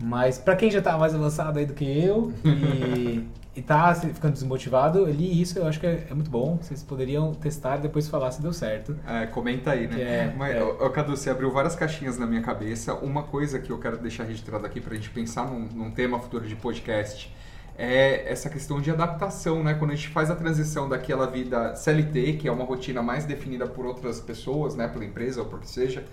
Mas 0.00 0.38
pra 0.38 0.56
quem 0.56 0.70
já 0.70 0.82
tá 0.82 0.96
mais 0.98 1.14
avançado 1.14 1.58
aí 1.58 1.66
do 1.66 1.74
que 1.74 1.84
eu 1.84 2.32
e, 2.44 3.24
e 3.54 3.62
tá 3.62 3.94
ficando 3.94 4.32
desmotivado, 4.32 4.98
eu 5.00 5.10
li 5.10 5.40
isso, 5.40 5.58
eu 5.58 5.66
acho 5.66 5.78
que 5.78 5.86
é, 5.86 6.06
é 6.10 6.14
muito 6.14 6.30
bom. 6.30 6.58
Vocês 6.60 6.82
poderiam 6.82 7.32
testar 7.34 7.78
e 7.78 7.82
depois 7.82 8.08
falar 8.08 8.32
se 8.32 8.42
deu 8.42 8.52
certo. 8.52 8.96
É, 9.06 9.26
comenta 9.26 9.70
aí, 9.72 9.86
né? 9.86 10.00
É- 10.00 10.34
Mas, 10.36 10.56
é. 10.56 10.88
Cadu, 10.90 11.16
você 11.16 11.30
abriu 11.30 11.50
várias 11.52 11.76
caixinhas 11.76 12.18
na 12.18 12.26
minha 12.26 12.42
cabeça. 12.42 12.94
Uma 12.94 13.22
coisa 13.22 13.58
que 13.60 13.70
eu 13.70 13.78
quero 13.78 13.96
deixar 13.98 14.24
registrado 14.24 14.66
aqui 14.66 14.80
pra 14.80 14.94
gente 14.94 15.10
pensar 15.10 15.46
num, 15.46 15.68
num 15.72 15.90
tema 15.90 16.18
futuro 16.18 16.46
de 16.48 16.56
podcast 16.56 17.32
é 17.76 18.30
essa 18.30 18.50
questão 18.50 18.80
de 18.80 18.90
adaptação, 18.90 19.62
né? 19.62 19.74
Quando 19.74 19.92
a 19.92 19.94
gente 19.94 20.08
faz 20.08 20.30
a 20.30 20.36
transição 20.36 20.88
daquela 20.88 21.26
vida 21.26 21.74
CLT, 21.74 22.34
que 22.34 22.48
é 22.48 22.52
uma 22.52 22.64
rotina 22.64 23.02
mais 23.02 23.24
definida 23.24 23.66
por 23.66 23.86
outras 23.86 24.20
pessoas, 24.20 24.74
né? 24.74 24.88
Pela 24.88 25.04
empresa 25.04 25.40
ou 25.40 25.46
por 25.46 25.60
que 25.60 25.70
seja, 25.70 26.04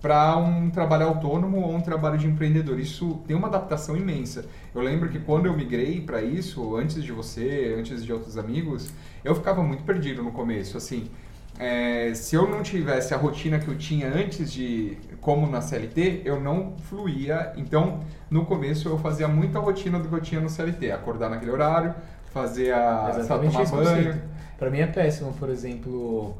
para 0.00 0.36
um 0.36 0.70
trabalho 0.70 1.06
autônomo 1.06 1.60
ou 1.60 1.74
um 1.74 1.80
trabalho 1.80 2.16
de 2.16 2.26
empreendedor. 2.26 2.78
Isso 2.80 3.20
tem 3.26 3.36
uma 3.36 3.48
adaptação 3.48 3.96
imensa. 3.96 4.46
Eu 4.74 4.80
lembro 4.80 5.08
que 5.08 5.18
quando 5.18 5.46
eu 5.46 5.56
migrei 5.56 6.00
para 6.00 6.22
isso, 6.22 6.76
antes 6.76 7.02
de 7.02 7.12
você, 7.12 7.74
antes 7.78 8.04
de 8.04 8.12
outros 8.12 8.38
amigos, 8.38 8.90
eu 9.24 9.34
ficava 9.34 9.62
muito 9.62 9.82
perdido 9.84 10.22
no 10.22 10.32
começo. 10.32 10.76
Assim, 10.76 11.10
é, 11.58 12.14
se 12.14 12.34
eu 12.34 12.48
não 12.48 12.62
tivesse 12.62 13.12
a 13.12 13.18
rotina 13.18 13.58
que 13.58 13.68
eu 13.68 13.76
tinha 13.76 14.08
antes 14.08 14.50
de, 14.50 14.96
como 15.20 15.46
na 15.46 15.60
CLT, 15.60 16.22
eu 16.24 16.40
não 16.40 16.74
fluía. 16.88 17.52
Então, 17.56 18.00
no 18.30 18.46
começo, 18.46 18.88
eu 18.88 18.98
fazia 18.98 19.28
muita 19.28 19.58
rotina 19.58 19.98
do 19.98 20.08
que 20.08 20.14
eu 20.14 20.22
tinha 20.22 20.40
no 20.40 20.48
CLT. 20.48 20.90
Acordar 20.90 21.28
naquele 21.28 21.50
horário, 21.50 21.94
fazer 22.32 22.72
a, 22.72 23.14
Exatamente 23.18 23.52
tomar 23.52 23.84
banho. 23.84 24.22
Pra 24.58 24.70
mim 24.70 24.78
é 24.78 24.86
péssimo, 24.86 25.34
por 25.34 25.50
exemplo, 25.50 26.34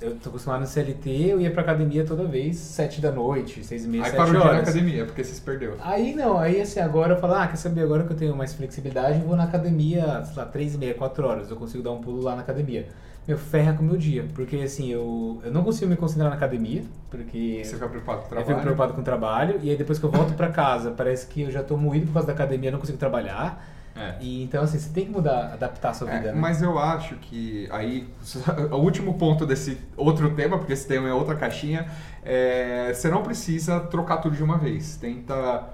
eu 0.00 0.14
tô 0.16 0.28
acostumado 0.28 0.60
no 0.60 0.66
CLT, 0.66 1.10
eu 1.30 1.40
ia 1.40 1.50
pra 1.50 1.62
academia 1.62 2.04
toda 2.04 2.24
vez, 2.24 2.56
7 2.56 3.00
da 3.00 3.10
noite, 3.10 3.64
6 3.64 3.84
e 3.84 3.88
meia, 3.88 4.04
Aí 4.04 4.10
7 4.10 4.16
parou 4.18 4.32
de 4.32 4.38
ir 4.38 4.40
na 4.44 4.50
horas. 4.50 4.62
academia, 4.68 5.04
porque 5.06 5.24
você 5.24 5.34
se 5.34 5.40
perdeu. 5.40 5.74
Aí 5.80 6.14
não, 6.14 6.38
aí 6.38 6.60
assim, 6.60 6.80
agora 6.80 7.14
eu 7.14 7.18
falo, 7.20 7.34
ah, 7.34 7.46
quer 7.46 7.56
saber, 7.56 7.82
agora 7.82 8.04
que 8.04 8.12
eu 8.12 8.16
tenho 8.16 8.36
mais 8.36 8.52
flexibilidade, 8.52 9.20
eu 9.20 9.26
vou 9.26 9.36
na 9.36 9.44
academia, 9.44 10.22
sei 10.24 10.34
lá, 10.36 10.44
3 10.44 10.74
e 10.74 10.78
meia, 10.78 10.94
4 10.94 11.26
horas, 11.26 11.50
eu 11.50 11.56
consigo 11.56 11.82
dar 11.82 11.92
um 11.92 12.00
pulo 12.00 12.20
lá 12.22 12.34
na 12.36 12.42
academia. 12.42 12.86
Meu, 13.26 13.36
ferra 13.36 13.72
com 13.72 13.82
o 13.82 13.86
meu 13.86 13.96
dia, 13.96 14.24
porque 14.34 14.54
assim, 14.56 14.88
eu, 14.92 15.40
eu 15.44 15.50
não 15.50 15.64
consigo 15.64 15.90
me 15.90 15.96
concentrar 15.96 16.30
na 16.30 16.36
academia, 16.36 16.84
porque 17.10 17.62
Você 17.64 17.74
fica 17.74 17.88
preocupado 17.88 18.18
com 18.20 18.24
o 18.24 18.26
eu 18.26 18.28
trabalho. 18.28 18.46
fico 18.48 18.60
preocupado 18.60 18.92
com 18.94 19.00
o 19.00 19.04
trabalho, 19.04 19.58
e 19.62 19.70
aí 19.70 19.76
depois 19.76 19.98
que 19.98 20.04
eu 20.04 20.10
volto 20.10 20.34
pra 20.34 20.48
casa, 20.50 20.90
parece 20.92 21.26
que 21.26 21.42
eu 21.42 21.50
já 21.50 21.62
tô 21.62 21.76
moído 21.76 22.06
por 22.06 22.12
causa 22.12 22.26
da 22.28 22.34
academia, 22.34 22.68
eu 22.68 22.72
não 22.72 22.78
consigo 22.80 22.98
trabalhar. 22.98 23.66
É. 23.96 24.14
E, 24.20 24.42
então, 24.42 24.62
assim, 24.62 24.78
você 24.78 24.90
tem 24.90 25.06
que 25.06 25.10
mudar, 25.10 25.52
adaptar 25.54 25.90
a 25.90 25.94
sua 25.94 26.10
É, 26.10 26.18
vida, 26.18 26.32
né? 26.32 26.38
Mas 26.40 26.60
eu 26.62 26.78
acho 26.78 27.14
que 27.16 27.66
aí, 27.70 28.06
o 28.70 28.76
último 28.76 29.14
ponto 29.14 29.46
desse 29.46 29.78
outro 29.96 30.30
tema, 30.34 30.58
porque 30.58 30.72
esse 30.74 30.86
tema 30.86 31.08
é 31.08 31.12
outra 31.12 31.34
caixinha, 31.34 31.86
é, 32.22 32.92
você 32.92 33.08
não 33.08 33.22
precisa 33.22 33.80
trocar 33.80 34.18
tudo 34.18 34.36
de 34.36 34.42
uma 34.42 34.58
vez. 34.58 34.96
Tenta, 34.96 35.64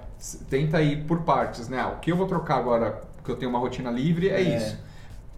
tenta 0.49 0.81
ir 0.81 1.03
por 1.03 1.21
partes, 1.23 1.67
né? 1.67 1.79
Ah, 1.79 1.89
O 1.89 1.99
que 1.99 2.11
eu 2.11 2.15
vou 2.15 2.27
trocar 2.27 2.57
agora, 2.57 3.01
que 3.23 3.29
eu 3.29 3.35
tenho 3.35 3.49
uma 3.49 3.59
rotina 3.59 3.91
livre, 3.91 4.29
é, 4.29 4.39
É. 4.39 4.57
isso. 4.57 4.77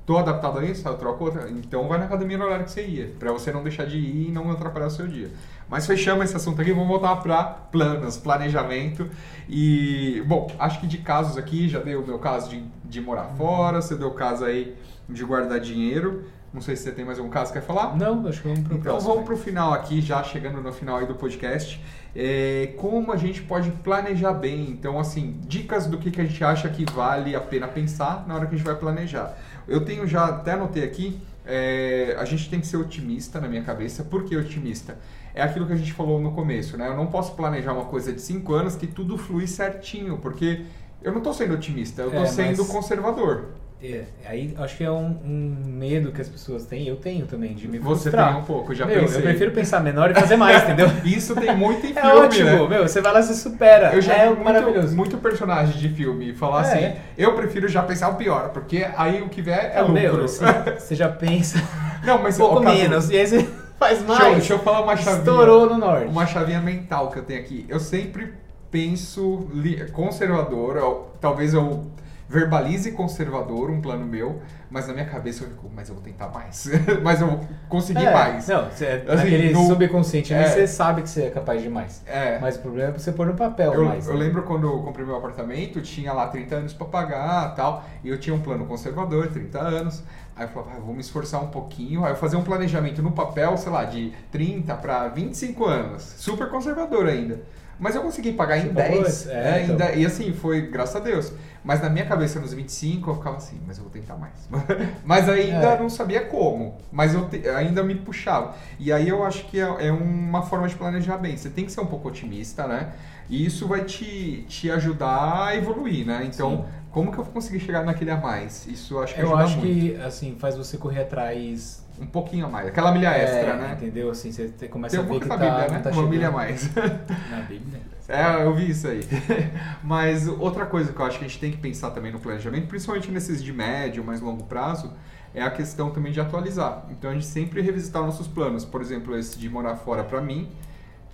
Tô 0.06 0.20
adaptado 0.20 0.60
a 0.60 0.64
isso, 0.64 0.88
eu 0.88 0.94
troco 0.98 1.24
outra. 1.24 1.50
Então 1.50 1.88
vai 1.88 1.98
na 1.98 2.06
academia 2.06 2.38
no 2.38 2.46
horário 2.46 2.66
que 2.66 2.70
você 2.72 2.86
ia, 2.86 3.12
pra 3.18 3.32
você 3.32 3.52
não 3.52 3.64
deixar 3.64 3.88
de 3.88 3.98
ir 3.98 4.28
e 4.28 4.32
não 4.32 4.52
atrapalhar 4.52 4.86
o 4.86 4.92
seu 4.92 5.08
dia. 5.08 5.32
Mas 5.70 5.86
fechamos 5.88 6.26
esse 6.26 6.36
assunto 6.36 6.62
aqui, 6.62 6.72
vamos 6.72 6.88
voltar 6.88 7.16
para 7.18 7.44
planos, 7.44 8.18
planejamento. 8.18 9.10
E, 9.50 10.24
bom, 10.28 10.48
acho 10.60 10.80
que 10.80 10.88
de 10.88 11.00
casos 11.00 11.38
aqui, 11.38 11.68
já 11.68 11.80
deu 11.80 12.02
o 12.02 12.06
meu 12.08 12.20
caso 12.20 12.50
de, 12.50 12.64
de 12.84 13.02
morar 13.02 13.26
fora, 13.38 13.82
você 13.82 13.96
deu 13.96 14.10
o 14.10 14.14
caso 14.14 14.46
aí 14.46 14.76
de 15.10 15.24
guardar 15.24 15.60
dinheiro. 15.60 16.24
Não 16.54 16.62
sei 16.62 16.76
se 16.78 16.84
você 16.84 16.92
tem 16.94 17.04
mais 17.04 17.18
algum 17.20 17.30
caso 17.30 17.52
que 17.52 17.60
quer 17.60 17.66
falar. 17.66 17.98
Não, 17.98 18.26
acho 18.28 18.42
que 18.42 18.48
vamos 18.48 18.64
pro 18.64 18.78
Então 18.78 18.92
próximo. 18.94 19.12
vamos 19.14 19.26
pro 19.26 19.36
final 19.36 19.74
aqui, 19.74 20.00
já 20.00 20.24
chegando 20.24 20.62
no 20.62 20.72
final 20.72 20.98
aí 20.98 21.06
do 21.06 21.16
podcast. 21.16 21.84
É, 22.16 22.74
como 22.78 23.12
a 23.12 23.18
gente 23.18 23.42
pode 23.42 23.70
planejar 23.72 24.32
bem? 24.34 24.70
Então, 24.70 24.98
assim, 24.98 25.38
dicas 25.42 25.86
do 25.86 25.98
que, 25.98 26.10
que 26.12 26.22
a 26.22 26.24
gente 26.24 26.42
acha 26.42 26.70
que 26.70 26.86
vale 26.90 27.36
a 27.36 27.42
pena 27.42 27.68
pensar 27.68 28.24
na 28.26 28.36
hora 28.36 28.46
que 28.46 28.56
a 28.56 28.58
gente 28.58 28.66
vai 28.66 28.76
planejar. 28.76 29.38
Eu 29.68 29.84
tenho 29.84 30.08
já 30.08 30.28
até 30.28 30.54
anotei 30.54 30.84
aqui, 30.86 31.20
é, 31.46 32.16
a 32.18 32.24
gente 32.24 32.50
tem 32.50 32.62
que 32.62 32.68
ser 32.68 32.78
otimista 32.78 33.42
na 33.42 33.50
minha 33.50 33.64
cabeça. 33.64 34.04
Por 34.06 34.24
que 34.24 34.38
otimista? 34.38 34.98
É 35.36 35.42
aquilo 35.44 35.66
que 35.68 35.74
a 35.74 35.76
gente 35.76 35.92
falou 35.94 36.20
no 36.20 36.32
começo, 36.32 36.78
né? 36.78 36.88
Eu 36.88 36.96
não 36.96 37.08
posso 37.08 37.34
planejar 37.36 37.74
uma 37.74 37.86
coisa 37.86 38.12
de 38.14 38.22
5 38.22 38.54
anos 38.54 38.76
que 38.76 38.88
tudo 38.88 39.18
flui 39.18 39.46
certinho, 39.48 40.18
porque 40.18 40.62
eu 41.04 41.12
não 41.12 41.18
estou 41.20 41.34
sendo 41.34 41.54
otimista, 41.54 42.02
eu 42.04 42.08
estou 42.08 42.24
É, 42.24 42.28
sendo 42.28 42.58
mas- 42.60 42.68
conservador. 42.68 43.46
É, 43.84 44.06
aí 44.26 44.56
acho 44.58 44.78
que 44.78 44.84
é 44.86 44.90
um, 44.90 45.06
um 45.24 45.64
medo 45.68 46.12
que 46.14 46.22
as 46.22 46.30
pessoas 46.30 46.66
têm, 46.66 46.88
eu 46.88 46.96
tenho 46.96 47.28
também, 47.28 47.54
de 47.54 47.68
me 47.68 47.78
Você 47.78 48.04
frustrar. 48.04 48.32
tem 48.34 48.42
um 48.42 48.46
pouco, 48.46 48.74
já 48.74 48.86
meu, 48.86 49.02
pensei. 49.02 49.18
eu 49.18 49.22
prefiro 49.24 49.52
pensar 49.52 49.82
menor 49.82 50.10
e 50.10 50.14
fazer 50.16 50.38
mais, 50.38 50.64
entendeu? 50.64 50.88
Isso 51.04 51.36
tem 51.36 51.56
muito 51.56 51.86
em 51.86 51.92
É 51.96 52.02
filme, 52.02 52.10
ótimo, 52.18 52.46
né? 52.50 52.68
meu, 52.70 52.88
você 52.88 53.02
vai 53.02 53.12
lá 53.14 53.20
e 53.20 53.24
se 53.24 53.36
supera. 53.36 53.94
Eu 53.94 54.02
já 54.02 54.14
é 54.14 54.28
muito, 54.30 54.44
maravilhoso. 54.44 54.96
muito 54.96 55.18
personagem 55.18 55.78
de 55.78 55.90
filme 55.90 56.34
falar 56.34 56.66
É. 56.66 56.88
assim, 56.88 57.00
eu 57.18 57.34
prefiro 57.36 57.68
já 57.68 57.84
pensar 57.84 58.08
o 58.10 58.16
pior, 58.16 58.50
porque 58.50 58.88
aí 58.96 59.22
o 59.22 59.28
que 59.30 59.42
vier 59.42 59.72
é 59.76 59.82
Não, 59.82 59.90
lucro. 59.90 59.94
meu, 60.02 60.24
assim, 60.24 60.46
você 60.80 60.96
já 60.96 61.10
pensa 61.10 61.60
Não, 62.04 62.24
mas 62.24 62.40
um 62.40 62.44
pouco 62.44 62.64
menos, 62.64 63.10
e 63.12 63.18
aí 63.18 63.28
você 63.28 63.46
faz 63.80 64.02
mais. 64.04 64.20
Deixa 64.20 64.26
eu, 64.30 64.36
deixa 64.36 64.54
eu 64.54 64.60
falar 64.60 64.82
uma 64.82 64.96
chavinha. 64.98 65.18
Estourou 65.20 65.70
no 65.70 65.78
norte. 65.78 66.08
Uma 66.08 66.26
chavinha 66.26 66.62
mental 66.62 67.10
que 67.12 67.20
eu 67.20 67.24
tenho 67.24 67.40
aqui. 67.40 67.66
Eu 67.70 67.80
sempre 67.80 68.34
penso 68.72 69.48
conservador, 69.94 70.78
ou 70.78 71.16
talvez 71.22 71.54
eu 71.54 71.86
verbalize 72.28 72.92
conservador 72.92 73.70
um 73.70 73.80
plano 73.80 74.04
meu, 74.06 74.42
mas 74.70 74.88
na 74.88 74.94
minha 74.94 75.06
cabeça 75.06 75.44
eu 75.44 75.48
fico, 75.50 75.70
mas 75.74 75.88
eu 75.90 75.96
vou 75.96 76.04
tentar 76.04 76.28
mais. 76.30 76.68
mas 77.04 77.22
eu 77.22 77.28
vou 77.28 77.40
conseguir 77.70 78.06
É, 78.06 78.12
mais. 78.12 78.48
Não, 78.48 78.66
você, 78.70 78.86
Assim, 79.08 79.16
naquele 79.16 79.54
no- 79.54 79.68
subconsciente 79.68 80.34
ali, 80.34 80.44
é. 80.44 80.48
você 80.50 80.68
sabe 80.68 81.04
que 81.04 81.10
você 81.10 81.24
é 81.26 81.30
capaz 81.30 81.62
de 81.62 81.70
mais. 81.70 82.02
É. 82.06 82.40
Mas 82.40 82.56
o 82.58 82.60
problema 82.62 82.90
é 82.90 82.98
você 82.98 83.12
pôr 83.12 83.28
no 83.28 83.36
papel 83.36 83.74
Eu, 83.74 83.86
mais. 83.86 84.08
eu 84.08 84.16
né? 84.16 84.20
lembro 84.26 84.42
quando 84.44 84.66
eu 84.68 84.80
comprei 84.80 85.06
meu 85.06 85.16
apartamento, 85.16 85.82
tinha 85.82 86.12
lá 86.12 86.28
30 86.28 86.56
anos 86.56 86.74
pra 86.74 86.88
pagar 86.88 87.54
tal, 87.56 87.86
e 88.04 88.10
eu 88.10 88.20
tinha 88.20 88.36
um 88.36 88.42
plano 88.42 88.66
conservador, 88.66 89.28
30 89.28 89.60
anos. 89.60 90.04
Aí 90.36 90.44
eu 90.46 90.50
falava, 90.50 90.74
ah, 90.76 90.80
vou 90.80 90.94
me 90.94 91.02
esforçar 91.02 91.42
um 91.44 91.48
pouquinho. 91.48 92.04
Aí 92.04 92.12
eu 92.12 92.16
fazia 92.18 92.38
um 92.38 92.44
planejamento 92.44 93.02
no 93.02 93.12
papel, 93.12 93.56
sei 93.58 93.72
lá, 93.72 93.86
de 93.86 94.12
30 94.32 94.76
para 94.76 95.08
25 95.08 95.66
anos. 95.66 96.04
Super 96.18 96.50
conservador 96.50 97.08
ainda. 97.08 97.42
Mas 97.78 97.94
eu 97.94 98.02
consegui 98.02 98.32
pagar 98.32 98.58
em 98.58 98.68
Você 98.68 98.74
pagou 98.74 99.04
10. 99.04 99.08
esse? 99.08 99.30
É, 99.32 99.34
É, 99.34 99.62
em 99.62 99.64
então. 99.66 99.76
10, 99.78 99.98
E 100.02 100.06
assim, 100.06 100.34
foi 100.34 100.62
graças 100.62 100.96
a 100.96 101.00
Deus. 101.00 101.34
Mas 101.64 101.82
na 101.82 101.90
minha 101.90 102.06
cabeça, 102.06 102.40
nos 102.40 102.54
25, 102.54 103.10
eu 103.10 103.16
ficava 103.16 103.38
assim, 103.38 103.60
mas 103.68 103.78
eu 103.78 103.84
vou 103.84 103.92
tentar 103.92 104.16
mais. 104.16 104.34
mas 105.04 105.28
ainda 105.28 105.72
É. 105.74 105.80
não 105.80 105.90
sabia 105.90 106.24
como. 106.26 106.78
Mas 106.92 107.14
eu 107.14 107.28
te- 107.28 107.48
ainda 107.50 107.84
me 107.84 107.96
puxava. 107.96 108.56
E 108.80 108.94
aí 108.94 109.10
eu 109.10 109.26
acho 109.26 109.46
que 109.48 109.60
é, 109.60 109.88
é 109.88 109.92
uma 109.92 110.42
forma 110.42 110.68
de 110.70 110.76
planejar 110.76 111.18
bem. 111.18 111.36
Você 111.36 111.50
tem 111.50 111.66
que 111.66 111.72
ser 111.72 111.82
um 111.82 111.86
pouco 111.86 112.08
otimista, 112.08 112.66
né? 112.68 112.94
E 113.30 113.44
isso 113.46 113.68
vai 113.68 113.84
te, 113.84 114.46
te 114.48 114.70
ajudar 114.72 115.46
a 115.48 115.56
evoluir, 115.56 116.06
né? 116.06 116.24
Então, 116.32 116.58
Sim. 116.58 116.66
Como 116.96 117.12
que 117.12 117.18
eu 117.18 117.26
vou 117.26 117.34
conseguir 117.34 117.60
chegar 117.60 117.84
naquele 117.84 118.10
a 118.10 118.16
mais? 118.16 118.66
Isso 118.68 118.98
acho 119.00 119.14
que 119.14 119.20
Eu 119.20 119.36
ajuda 119.36 119.44
acho 119.44 119.58
muito. 119.58 119.96
que, 119.98 120.02
assim, 120.02 120.38
faz 120.40 120.56
você 120.56 120.78
correr 120.78 121.02
atrás... 121.02 121.86
Um 122.00 122.06
pouquinho 122.06 122.46
a 122.46 122.50
mais. 122.50 122.70
Aquela 122.70 122.94
milha 122.94 123.10
extra, 123.10 123.52
é, 123.52 123.58
né? 123.58 123.74
Entendeu? 123.74 124.10
Assim, 124.10 124.32
você 124.32 124.48
começa 124.70 124.96
Tem 124.96 125.06
um 125.06 125.10
a 125.10 125.14
ver 125.14 125.20
que 125.20 125.28
tá, 125.28 125.36
Bíblia, 125.36 125.68
né? 125.68 125.80
tá 125.80 125.90
Uma 125.90 126.08
milha 126.08 126.30
a 126.30 126.32
mais. 126.32 126.70
Na 127.30 127.42
Bíblia. 127.42 127.82
É, 128.08 128.44
eu 128.46 128.54
vi 128.54 128.70
isso 128.70 128.88
aí. 128.88 129.02
Mas 129.84 130.26
outra 130.26 130.66
coisa 130.66 130.94
que 130.94 131.00
eu 131.00 131.06
acho 131.06 131.20
que 131.20 131.26
a 131.26 131.28
gente 131.28 131.40
tem 131.40 131.52
que 131.52 131.58
pensar 131.58 131.92
também 131.92 132.14
no 132.14 132.20
planejamento, 132.20 132.68
principalmente 132.68 133.12
nesses 133.12 133.44
de 133.44 133.52
médio, 133.52 134.02
mais 134.02 134.22
longo 134.22 134.46
prazo, 134.46 134.94
é 135.34 135.42
a 135.42 135.52
questão 135.52 135.90
também 135.92 136.14
de 136.14 136.22
atualizar. 136.22 136.86
Então 136.92 137.10
a 137.10 137.14
gente 137.14 137.26
sempre 137.26 137.62
revisitar 137.62 138.02
nossos 138.04 138.26
planos. 138.28 138.64
Por 138.64 138.82
exemplo, 138.82 139.18
esse 139.18 139.38
de 139.38 139.50
morar 139.50 139.76
fora 139.76 140.02
pra 140.02 140.22
mim, 140.22 140.50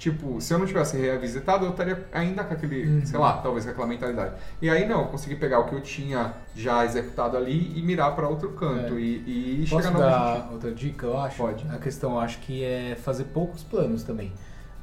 tipo, 0.01 0.41
se 0.41 0.51
eu 0.51 0.57
não 0.57 0.65
tivesse 0.65 0.97
revisitado, 0.97 1.63
eu 1.63 1.69
estaria 1.69 2.07
ainda 2.11 2.43
com 2.43 2.55
aquele, 2.55 2.87
Uhum. 2.87 3.05
sei 3.05 3.19
lá, 3.19 3.33
talvez 3.33 3.65
com 3.65 3.69
aquela 3.71 3.85
mentalidade. 3.85 4.33
E 4.59 4.67
aí 4.67 4.87
não, 4.87 5.01
eu 5.01 5.07
consegui 5.09 5.35
pegar 5.35 5.59
o 5.59 5.65
que 5.65 5.75
eu 5.75 5.81
tinha 5.81 6.33
já 6.55 6.83
executado 6.83 7.37
ali 7.37 7.71
e 7.75 7.83
mirar 7.83 8.15
pra 8.15 8.27
outro 8.27 8.49
canto 8.53 8.95
É. 8.95 8.99
e, 8.99 9.61
e 9.63 9.67
Posso 9.69 9.83
chegar 9.83 9.93
no 9.93 9.99
dar 9.99 10.49
outra 10.51 10.71
dica, 10.71 11.05
eu 11.05 11.19
acho? 11.19 11.37
Pode. 11.37 11.67
A 11.69 11.77
questão, 11.77 12.13
eu 12.13 12.19
acho 12.19 12.39
que 12.39 12.63
é 12.63 12.97
fazer 12.99 13.25
poucos 13.25 13.61
planos 13.61 14.01
também. 14.01 14.31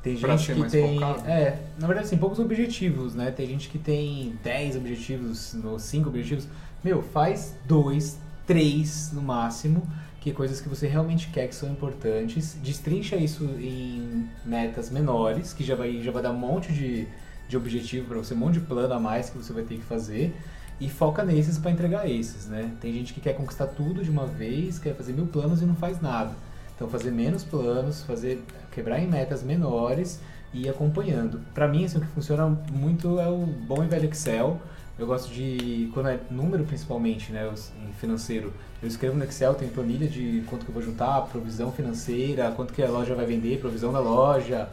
Tem 0.05 0.17
gente 0.17 0.55
que 0.55 0.71
tem. 0.71 0.95
focado. 1.01 1.27
É, 1.29 1.59
na 1.81 1.89
verdade, 1.89 2.07
assim, 2.07 2.17
poucos 2.17 2.39
objetivos, 2.39 3.17
né? 3.17 3.33
Tem 3.33 3.45
gente 3.45 3.69
que 3.69 3.79
tem 3.79 4.39
10 4.45 4.77
objetivos, 4.77 5.53
no 5.55 5.81
5 5.81 6.09
objetivos. 6.09 6.47
Meu, 6.85 7.03
faz 7.03 7.57
dois, 7.67 8.17
três 8.47 9.11
no 9.13 9.21
máximo, 9.21 9.83
que 10.29 10.35
coisas 10.35 10.61
que 10.61 10.69
você 10.69 10.87
realmente 10.87 11.29
quer 11.29 11.49
que 11.49 11.55
são 11.55 11.71
importantes. 11.71 12.57
Destrincha 12.63 13.17
isso 13.17 13.45
em 13.45 14.29
metas 14.45 14.91
menores, 14.91 15.53
que 15.53 15.65
já 15.65 15.75
vai, 15.75 16.03
já 16.03 16.13
vai 16.13 16.23
dar 16.23 16.31
um 16.31 16.39
monte 16.39 16.73
de, 16.73 17.07
de 17.49 17.57
objetivo 17.57 18.09
para 18.09 18.19
você, 18.19 18.35
um 18.35 18.39
monte 18.39 18.55
de 18.55 18.61
plano 18.61 18.93
a 18.93 19.01
mais 19.01 19.31
que 19.31 19.39
você 19.39 19.53
vai 19.53 19.63
ter 19.63 19.77
que 19.77 19.85
fazer. 19.85 20.35
E 20.81 20.89
foca 20.89 21.25
nesses 21.25 21.59
para 21.59 21.71
entregar 21.71 22.09
esses, 22.09 22.47
né? 22.47 22.71
Tem 22.81 22.93
gente 22.93 23.13
que 23.13 23.21
quer 23.21 23.33
conquistar 23.33 23.67
tudo 23.67 24.05
de 24.05 24.11
uma 24.11 24.27
vez, 24.27 24.79
quer 24.79 24.95
fazer 24.95 25.13
mil 25.13 25.27
planos 25.27 25.61
e 25.61 25.65
não 25.65 25.75
faz 25.75 26.01
nada. 26.01 26.33
Então 26.77 26.89
fazer 26.89 27.11
menos 27.11 27.43
planos, 27.43 28.03
fazer 28.03 28.41
quebrar 28.71 29.01
em 29.01 29.09
metas 29.09 29.43
menores 29.43 30.21
e 30.53 30.67
ir 30.67 30.69
acompanhando. 30.69 31.41
Para 31.53 31.67
mim, 31.67 31.85
assim, 31.85 31.99
o 31.99 32.01
que 32.01 32.07
funciona 32.09 32.47
muito 32.71 33.19
é 33.19 33.29
o 33.29 33.45
bom 33.45 33.83
e 33.83 33.89
velho 33.89 34.09
Excel. 34.09 34.61
Eu 34.99 35.07
gosto 35.07 35.33
de, 35.33 35.89
quando 35.95 36.09
é 36.09 36.19
número 36.29 36.65
principalmente, 36.65 37.31
né, 37.31 37.49
em 37.89 37.93
financeiro, 37.93 38.53
eu 38.83 38.89
escrevo 38.89 39.17
no 39.17 39.23
Excel, 39.25 39.55
tenho 39.55 39.71
planilha 39.71 40.09
de 40.09 40.43
quanto 40.49 40.65
que 40.65 40.71
eu 40.71 40.75
vou 40.75 40.83
juntar, 40.83 41.21
provisão 41.23 41.71
financeira, 41.71 42.51
quanto 42.57 42.73
que 42.73 42.83
a 42.83 42.89
loja 42.89 43.15
vai 43.15 43.25
vender, 43.25 43.61
provisão 43.61 43.93
da 43.93 44.01
loja, 44.01 44.69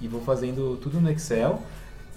e 0.00 0.08
vou 0.08 0.20
fazendo 0.20 0.76
tudo 0.82 1.00
no 1.00 1.08
Excel. 1.10 1.62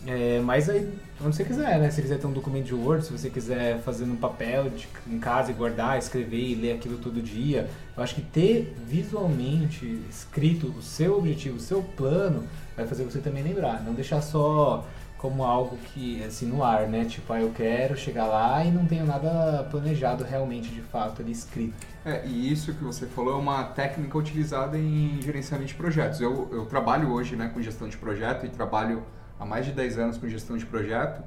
É, 0.08 0.42
mas 0.44 0.68
aí, 0.68 0.92
onde 1.24 1.36
você 1.36 1.44
quiser, 1.44 1.78
né? 1.80 1.92
Se 1.92 2.02
quiser 2.02 2.18
ter 2.18 2.26
um 2.26 2.32
documento 2.34 2.66
de 2.66 2.74
Word, 2.74 3.06
se 3.06 3.12
você 3.12 3.30
quiser 3.30 3.80
fazer 3.82 4.06
num 4.06 4.16
papel 4.16 4.68
de- 4.72 4.88
em 5.08 5.20
casa 5.20 5.52
e 5.52 5.54
guardar, 5.54 6.00
escrever 6.00 6.42
e 6.42 6.56
ler 6.56 6.74
aquilo 6.74 6.98
todo 6.98 7.22
dia, 7.22 7.70
eu 7.96 8.02
acho 8.02 8.16
que 8.16 8.22
ter 8.22 8.76
visualmente 8.88 10.02
escrito 10.10 10.74
o 10.76 10.82
seu 10.82 11.20
objetivo, 11.20 11.58
o 11.58 11.60
seu 11.60 11.84
plano, 11.84 12.44
vai 12.76 12.88
fazer 12.88 13.04
você 13.04 13.20
também 13.20 13.44
lembrar. 13.44 13.84
Não 13.84 13.94
deixar 13.94 14.22
só 14.24 14.84
como 15.22 15.44
algo 15.44 15.78
que, 15.78 16.24
assim, 16.24 16.48
no 16.48 16.64
ar, 16.64 16.88
né? 16.88 17.06
Tipo, 17.06 17.32
ah, 17.32 17.40
eu 17.40 17.52
quero 17.52 17.96
chegar 17.96 18.26
lá 18.26 18.66
e 18.66 18.72
não 18.72 18.88
tenho 18.88 19.06
nada 19.06 19.68
planejado 19.70 20.24
realmente, 20.24 20.70
de 20.70 20.82
fato, 20.82 21.22
ali 21.22 21.32
escrito. 21.32 21.76
É, 22.04 22.26
e 22.26 22.52
isso 22.52 22.74
que 22.74 22.84
você 22.84 23.06
falou 23.06 23.36
é 23.36 23.38
uma 23.38 23.66
técnica 23.66 24.18
utilizada 24.18 24.80
em 24.80 25.22
gerenciamento 25.22 25.68
de 25.68 25.76
projetos. 25.76 26.20
Eu, 26.20 26.50
eu 26.52 26.66
trabalho 26.66 27.12
hoje 27.12 27.36
né, 27.36 27.52
com 27.54 27.62
gestão 27.62 27.88
de 27.88 27.98
projeto 27.98 28.48
e 28.48 28.50
trabalho 28.50 29.04
há 29.40 29.46
mais 29.46 29.64
de 29.64 29.72
10 29.72 30.00
anos 30.00 30.18
com 30.18 30.28
gestão 30.28 30.58
de 30.58 30.66
projeto 30.66 31.22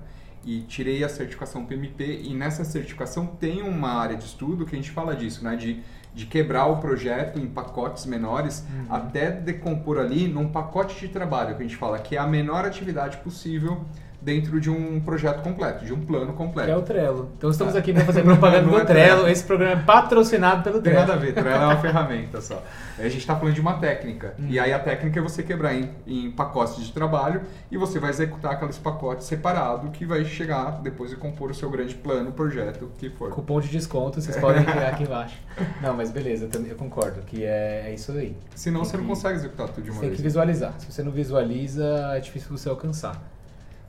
e 0.44 0.62
tirei 0.62 1.04
a 1.04 1.08
certificação 1.08 1.64
PMP 1.64 2.22
e 2.24 2.34
nessa 2.34 2.64
certificação 2.64 3.26
tem 3.26 3.62
uma 3.62 3.92
área 3.92 4.16
de 4.16 4.24
estudo 4.24 4.66
que 4.66 4.74
a 4.74 4.78
gente 4.78 4.90
fala 4.90 5.14
disso, 5.14 5.42
né, 5.44 5.54
de, 5.54 5.82
de 6.14 6.26
quebrar 6.26 6.66
o 6.66 6.76
projeto 6.76 7.38
em 7.38 7.46
pacotes 7.46 8.06
menores 8.06 8.64
até 8.88 9.30
decompor 9.30 9.98
ali 9.98 10.28
num 10.28 10.48
pacote 10.48 10.98
de 11.00 11.08
trabalho 11.08 11.56
que 11.56 11.62
a 11.62 11.66
gente 11.66 11.76
fala 11.76 11.98
que 11.98 12.16
é 12.16 12.18
a 12.18 12.26
menor 12.26 12.64
atividade 12.64 13.16
possível 13.18 13.84
dentro 14.24 14.58
de 14.58 14.70
um 14.70 15.00
projeto 15.00 15.42
completo, 15.42 15.84
de 15.84 15.92
um 15.92 16.00
plano 16.04 16.32
completo. 16.32 16.66
Que 16.68 16.72
é 16.74 16.76
o 16.76 16.82
Trello. 16.82 17.30
Então 17.36 17.50
estamos 17.50 17.76
aqui 17.76 17.92
para 17.92 18.04
fazer 18.04 18.22
propaganda 18.22 18.62
Não 18.66 18.70
do 18.72 18.78
é 18.80 18.84
Trello. 18.84 19.10
Trello. 19.16 19.28
Esse 19.28 19.44
programa 19.44 19.72
é 19.80 19.84
patrocinado 19.84 20.62
pelo 20.62 20.76
Não 20.76 20.82
tem 20.82 20.92
Trello. 20.94 21.06
nada 21.08 21.20
a 21.20 21.22
ver, 21.22 21.32
Trello 21.34 21.62
é 21.62 21.66
uma 21.66 21.76
ferramenta 21.82 22.40
só. 22.40 22.62
A 22.98 23.02
gente 23.02 23.18
está 23.18 23.36
falando 23.36 23.54
de 23.54 23.60
uma 23.60 23.74
técnica. 23.74 24.34
Hum. 24.38 24.46
E 24.48 24.58
aí 24.58 24.72
a 24.72 24.78
técnica 24.78 25.20
é 25.20 25.22
você 25.22 25.42
quebrar 25.42 25.74
em, 25.74 25.90
em 26.06 26.30
pacotes 26.30 26.84
de 26.84 26.90
trabalho 26.92 27.42
e 27.70 27.76
você 27.76 27.98
vai 27.98 28.08
executar 28.10 28.52
aqueles 28.52 28.78
pacotes 28.78 29.26
separado 29.26 29.90
que 29.90 30.06
vai 30.06 30.24
chegar 30.24 30.80
depois 30.82 31.12
e 31.12 31.16
compor 31.16 31.50
o 31.50 31.54
seu 31.54 31.68
grande 31.68 31.94
plano, 31.94 32.32
projeto, 32.32 32.90
que 32.98 33.10
for. 33.10 33.30
Cupom 33.30 33.60
de 33.60 33.68
desconto, 33.68 34.20
vocês 34.22 34.36
podem 34.38 34.64
criar 34.64 34.88
aqui 34.88 35.02
embaixo. 35.02 35.36
Não, 35.82 35.92
mas 35.94 36.10
beleza, 36.10 36.48
eu 36.66 36.76
concordo 36.76 37.20
que 37.26 37.44
é, 37.44 37.84
é 37.88 37.94
isso 37.94 38.10
aí. 38.12 38.34
Senão 38.54 38.80
Tem 38.80 38.90
você 38.90 38.96
não 38.96 39.04
que- 39.04 39.10
consegue 39.10 39.34
executar 39.36 39.68
tudo 39.68 39.84
de 39.84 39.90
uma 39.90 39.96
Você 39.96 40.00
tem 40.00 40.08
vez. 40.10 40.16
que 40.16 40.22
visualizar. 40.22 40.72
Se 40.78 40.90
você 40.90 41.02
não 41.02 41.12
visualiza, 41.12 41.84
é 42.16 42.20
difícil 42.20 42.56
você 42.56 42.68
alcançar. 42.70 43.20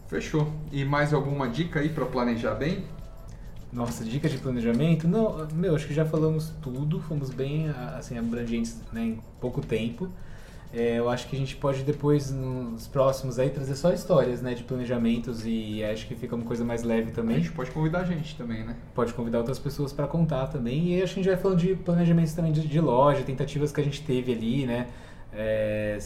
Fechou. 0.07 0.51
E 0.71 0.85
mais 0.85 1.13
alguma 1.13 1.49
dica 1.49 1.79
aí 1.79 1.89
para 1.89 2.05
planejar 2.05 2.55
bem? 2.55 2.83
Nossa, 3.71 4.05
dica 4.05 4.29
de 4.29 4.37
planejamento? 4.37 5.07
Não, 5.07 5.47
meu, 5.53 5.75
acho 5.75 5.87
que 5.87 5.93
já 5.93 6.05
falamos 6.05 6.53
tudo, 6.61 6.99
fomos 7.01 7.29
bem 7.29 7.69
assim, 7.97 8.17
abrangentes 8.17 8.79
né, 8.93 9.01
em 9.01 9.19
pouco 9.41 9.61
tempo. 9.61 10.09
É, 10.73 10.99
eu 10.99 11.09
acho 11.09 11.27
que 11.27 11.35
a 11.35 11.39
gente 11.39 11.55
pode 11.55 11.83
depois, 11.83 12.31
nos 12.31 12.87
próximos 12.87 13.39
aí, 13.39 13.49
trazer 13.49 13.75
só 13.75 13.93
histórias 13.93 14.41
né, 14.41 14.53
de 14.53 14.63
planejamentos 14.63 15.45
e 15.45 15.83
acho 15.83 16.05
que 16.07 16.15
fica 16.15 16.35
uma 16.35 16.43
coisa 16.43 16.65
mais 16.65 16.83
leve 16.83 17.11
A 17.11 17.13
também. 17.13 17.37
gente 17.37 17.51
pode 17.51 17.71
convidar 17.71 17.99
a 17.99 18.03
gente 18.03 18.35
também, 18.35 18.63
né? 18.63 18.75
Pode 18.93 19.13
convidar 19.13 19.39
outras 19.39 19.57
pessoas 19.57 19.93
para 19.93 20.05
contar 20.07 20.47
também. 20.47 20.93
E 20.93 21.01
acho 21.01 21.13
que 21.13 21.19
a 21.21 21.23
gente 21.23 21.31
vai 21.31 21.41
falando 21.41 21.59
de 21.59 21.75
planejamentos 21.75 22.33
também 22.33 22.51
de, 22.51 22.67
de 22.67 22.79
loja, 22.81 23.23
tentativas 23.23 23.71
que 23.71 23.79
a 23.79 23.83
gente 23.83 24.01
teve 24.03 24.33
ali, 24.33 24.65
né? 24.65 24.87
É, 25.33 25.97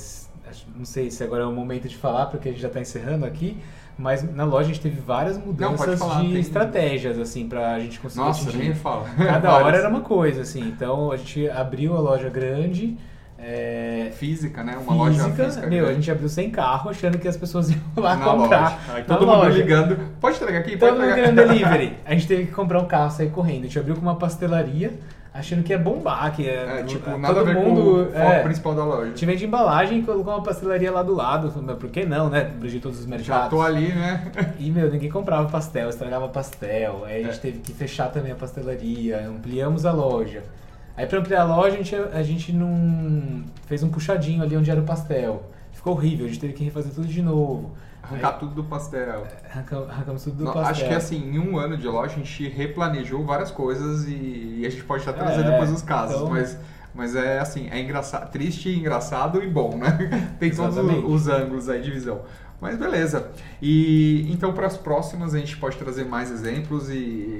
não 0.75 0.85
sei 0.85 1.09
se 1.09 1.23
agora 1.23 1.43
é 1.43 1.47
o 1.47 1.51
momento 1.51 1.87
de 1.87 1.95
falar, 1.97 2.27
porque 2.27 2.49
a 2.49 2.51
gente 2.51 2.61
já 2.61 2.67
está 2.67 2.79
encerrando 2.79 3.25
aqui, 3.25 3.57
mas 3.99 4.23
na 4.33 4.45
loja 4.45 4.69
a 4.69 4.73
gente 4.73 4.81
teve 4.81 4.99
várias 4.99 5.37
mudanças 5.37 5.99
falar, 5.99 6.21
de 6.23 6.29
tem- 6.29 6.39
estratégias, 6.39 7.19
assim, 7.19 7.47
para 7.47 7.73
a 7.73 7.79
gente 7.79 7.99
conseguir 7.99 8.25
Nossa, 8.25 8.47
atingir. 8.49 8.63
nem 8.63 8.73
fala. 8.73 9.05
Cada 9.17 9.51
hora 9.53 9.77
era 9.77 9.89
uma 9.89 10.01
coisa, 10.01 10.41
assim. 10.41 10.61
Então 10.61 11.11
a 11.11 11.17
gente 11.17 11.47
abriu 11.49 11.95
a 11.95 11.99
loja 11.99 12.29
grande. 12.29 12.97
é, 13.37 14.11
Física, 14.15 14.63
né? 14.63 14.77
Uma 14.85 14.93
loja 14.95 15.23
física. 15.31 15.67
meu, 15.67 15.79
a 15.83 15.87
grande. 15.87 15.95
gente 16.01 16.11
abriu 16.11 16.27
sem 16.29 16.49
carro, 16.49 16.89
achando 16.89 17.17
que 17.17 17.27
as 17.27 17.37
pessoas 17.37 17.69
iam 17.69 17.79
lá 17.95 18.15
na 18.15 18.25
comprar. 18.25 18.61
loja. 18.63 18.77
Aí 18.93 19.03
todo 19.03 19.25
mundo 19.27 19.37
loja. 19.37 19.57
ligando. 19.57 19.97
Pode 20.19 20.35
entregar 20.37 20.59
aqui? 20.59 20.77
Pode 20.77 20.79
Todo 20.91 20.99
mundo 21.01 21.09
entregar 21.11 21.31
querendo 21.33 21.47
delivery. 21.47 21.97
A 22.05 22.13
gente 22.13 22.27
teve 22.27 22.45
que 22.47 22.51
comprar 22.51 22.79
um 22.79 22.85
carro, 22.85 23.11
sair 23.11 23.29
correndo. 23.29 23.59
A 23.61 23.67
gente 23.67 23.79
abriu 23.79 23.95
com 23.95 24.01
uma 24.01 24.15
pastelaria, 24.15 24.91
achando 25.39 25.63
que 25.63 25.71
ia 25.73 25.79
bombar, 25.79 26.35
que 26.35 26.43
ia, 26.43 26.51
É, 26.51 26.83
tipo, 26.83 27.03
todo 27.05 27.17
nada 27.17 27.39
a 27.39 27.43
ver 27.43 27.55
mundo, 27.55 27.81
com 27.81 27.89
o 28.01 28.05
foco 28.05 28.17
é, 28.17 28.43
principal 28.43 28.75
da 28.75 28.83
loja. 28.85 29.05
Gente 29.07 29.25
vende 29.25 29.45
embalagem 29.45 29.99
e 29.99 30.03
colocou 30.03 30.33
uma 30.33 30.43
pastelaria 30.43 30.91
lá 30.91 31.01
do 31.01 31.15
lado. 31.15 31.49
Por 31.75 31.89
que 31.89 32.05
não, 32.05 32.29
né? 32.29 32.41
Abrangir 32.41 32.81
todos 32.81 32.99
os 32.99 33.05
Já 33.05 33.09
mercados. 33.09 33.49
tô 33.49 33.61
ali, 33.61 33.87
né? 33.93 34.31
E, 34.59 34.69
meu, 34.69 34.91
ninguém 34.91 35.09
comprava 35.09 35.47
pastel, 35.49 35.89
estragava 35.89 36.27
pastel. 36.29 37.03
Aí 37.05 37.21
a 37.21 37.23
gente 37.27 37.37
É. 37.37 37.41
teve 37.41 37.59
que 37.59 37.73
fechar 37.73 38.09
também 38.11 38.31
a 38.31 38.35
pastelaria, 38.35 39.27
ampliamos 39.27 39.85
a 39.85 39.91
loja. 39.91 40.43
Aí 40.97 41.05
pra 41.07 41.19
ampliar 41.19 41.41
a 41.41 41.45
loja, 41.45 41.75
a 41.75 41.77
gente, 41.77 41.95
a 41.95 42.23
gente 42.23 42.51
não 42.53 43.43
fez 43.67 43.81
um 43.83 43.89
puxadinho 43.89 44.43
ali 44.43 44.55
onde 44.57 44.69
era 44.69 44.81
o 44.81 44.83
pastel. 44.83 45.43
Ficou 45.71 45.93
horrível, 45.93 46.25
a 46.25 46.27
gente 46.29 46.41
teve 46.41 46.51
que 46.53 46.63
refazer 46.65 46.91
tudo 46.93 47.07
de 47.07 47.21
novo. 47.21 47.71
Arrancar 48.11 48.33
tudo 48.33 48.55
do 48.55 48.63
pastel. 48.63 49.27
Arranca- 49.51 49.85
Arrancamos 49.89 50.23
tudo 50.23 50.37
do 50.37 50.43
Não, 50.45 50.53
pastel. 50.53 50.71
acho 50.71 50.87
que 50.87 50.93
assim, 50.93 51.17
em 51.35 51.39
um 51.39 51.57
ano 51.57 51.77
de 51.77 51.87
loja 51.87 52.13
a 52.13 52.17
gente 52.17 52.47
replanejou 52.49 53.23
várias 53.23 53.51
coisas 53.51 54.07
e, 54.07 54.57
e 54.59 54.65
a 54.65 54.69
gente 54.69 54.83
pode 54.83 55.07
até 55.07 55.19
trazer 55.19 55.41
É, 55.41 55.51
depois 55.51 55.71
os 55.71 55.81
casos, 55.81 56.15
então- 56.15 56.29
mas 56.29 56.57
Mas 56.91 57.15
é 57.15 57.39
assim, 57.39 57.69
é 57.71 57.79
engraçado, 57.79 58.31
triste, 58.31 58.67
engraçado 58.69 59.43
e 59.43 59.47
bom, 59.47 59.77
né? 59.77 60.35
Tem 60.39 60.49
todos 60.49 60.75
os 60.75 61.27
ângulos 61.27 61.69
aí 61.69 61.81
de 61.81 61.91
visão. 61.91 62.21
Mas 62.59 62.77
beleza. 62.77 63.29
E 63.61 64.27
então 64.31 64.51
para 64.53 64.65
as 64.67 64.75
próximas 64.75 65.33
a 65.35 65.37
gente 65.39 65.55
pode 65.55 65.77
trazer 65.77 66.03
mais 66.05 66.31
exemplos 66.31 66.89
e, 66.89 66.93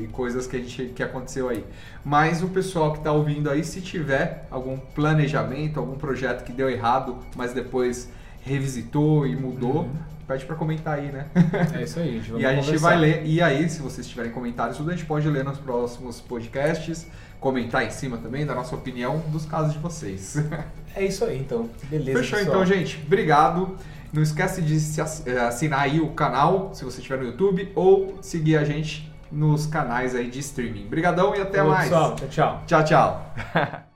e, 0.04 0.10
coisas 0.14 0.46
que 0.48 0.56
a 0.56 0.60
gente 0.60 0.86
que 0.96 1.02
aconteceu 1.04 1.50
aí. 1.50 1.66
Mas 2.06 2.44
o 2.44 2.48
pessoal 2.50 2.92
que 2.94 3.00
está 3.00 3.12
ouvindo 3.12 3.50
aí, 3.50 3.64
se 3.64 3.82
tiver 3.82 4.46
algum 4.52 4.78
planejamento, 4.78 5.80
algum 5.80 5.96
projeto 5.98 6.44
que 6.46 6.54
deu 6.54 6.70
errado, 6.70 7.18
mas 7.36 7.52
depois 7.52 8.08
revisitou 8.42 9.26
e 9.28 9.36
mudou, 9.36 9.82
uhum. 9.82 9.90
Pede 10.30 10.46
para 10.46 10.56
comentar 10.56 11.00
aí, 11.00 11.12
né? 11.12 11.26
É 11.76 11.82
isso 11.82 12.00
aí, 12.00 12.22
gente. 12.22 12.38
e 12.40 12.46
a 12.46 12.54
gente 12.54 12.78
vai 12.78 12.96
ler. 12.96 13.26
E 13.26 13.42
aí, 13.42 13.68
se 13.68 13.82
vocês 13.82 14.08
tiverem 14.08 14.32
comentários, 14.32 14.78
tudo 14.78 14.92
a 14.92 14.94
gente 14.94 15.06
pode 15.08 15.28
ler 15.28 15.44
nos 15.44 15.58
próximos 15.58 16.22
podcasts, 16.22 17.08
comentar 17.40 17.84
em 17.84 17.90
cima 17.90 18.18
também 18.18 18.46
da 18.46 18.54
nossa 18.54 18.76
opinião 18.76 19.24
dos 19.30 19.48
casos 19.48 19.74
de 19.74 19.80
vocês. 19.80 20.38
É 20.96 21.06
isso 21.06 21.24
aí, 21.24 21.38
então. 21.38 21.70
Beleza. 21.84 22.18
Fechou 22.18 22.40
pessoal. 22.40 22.64
então, 22.64 22.66
gente. 22.66 23.00
Obrigado. 23.06 23.78
Não 24.12 24.24
esquece 24.24 24.60
de 24.60 24.76
eh, 24.76 25.40
assinar 25.40 25.82
aí 25.82 26.02
o 26.02 26.10
canal, 26.10 26.72
se 26.74 26.84
você 26.84 26.98
estiver 26.98 27.20
no 27.20 27.26
YouTube, 27.26 27.72
ou 27.76 28.18
seguir 28.24 28.58
a 28.58 28.64
gente 28.64 29.10
nos 29.32 29.68
canais 29.68 30.16
aí 30.16 30.32
de 30.32 30.40
streaming. 30.40 30.88
Obrigadão 30.88 31.36
e 31.36 31.42
até 31.42 31.62
Olá, 31.62 31.76
mais. 31.76 31.90
Pessoal, 31.90 32.16
tchau, 32.16 32.28
tchau. 32.28 32.64
Tchau, 32.66 32.84
tchau. 32.84 33.84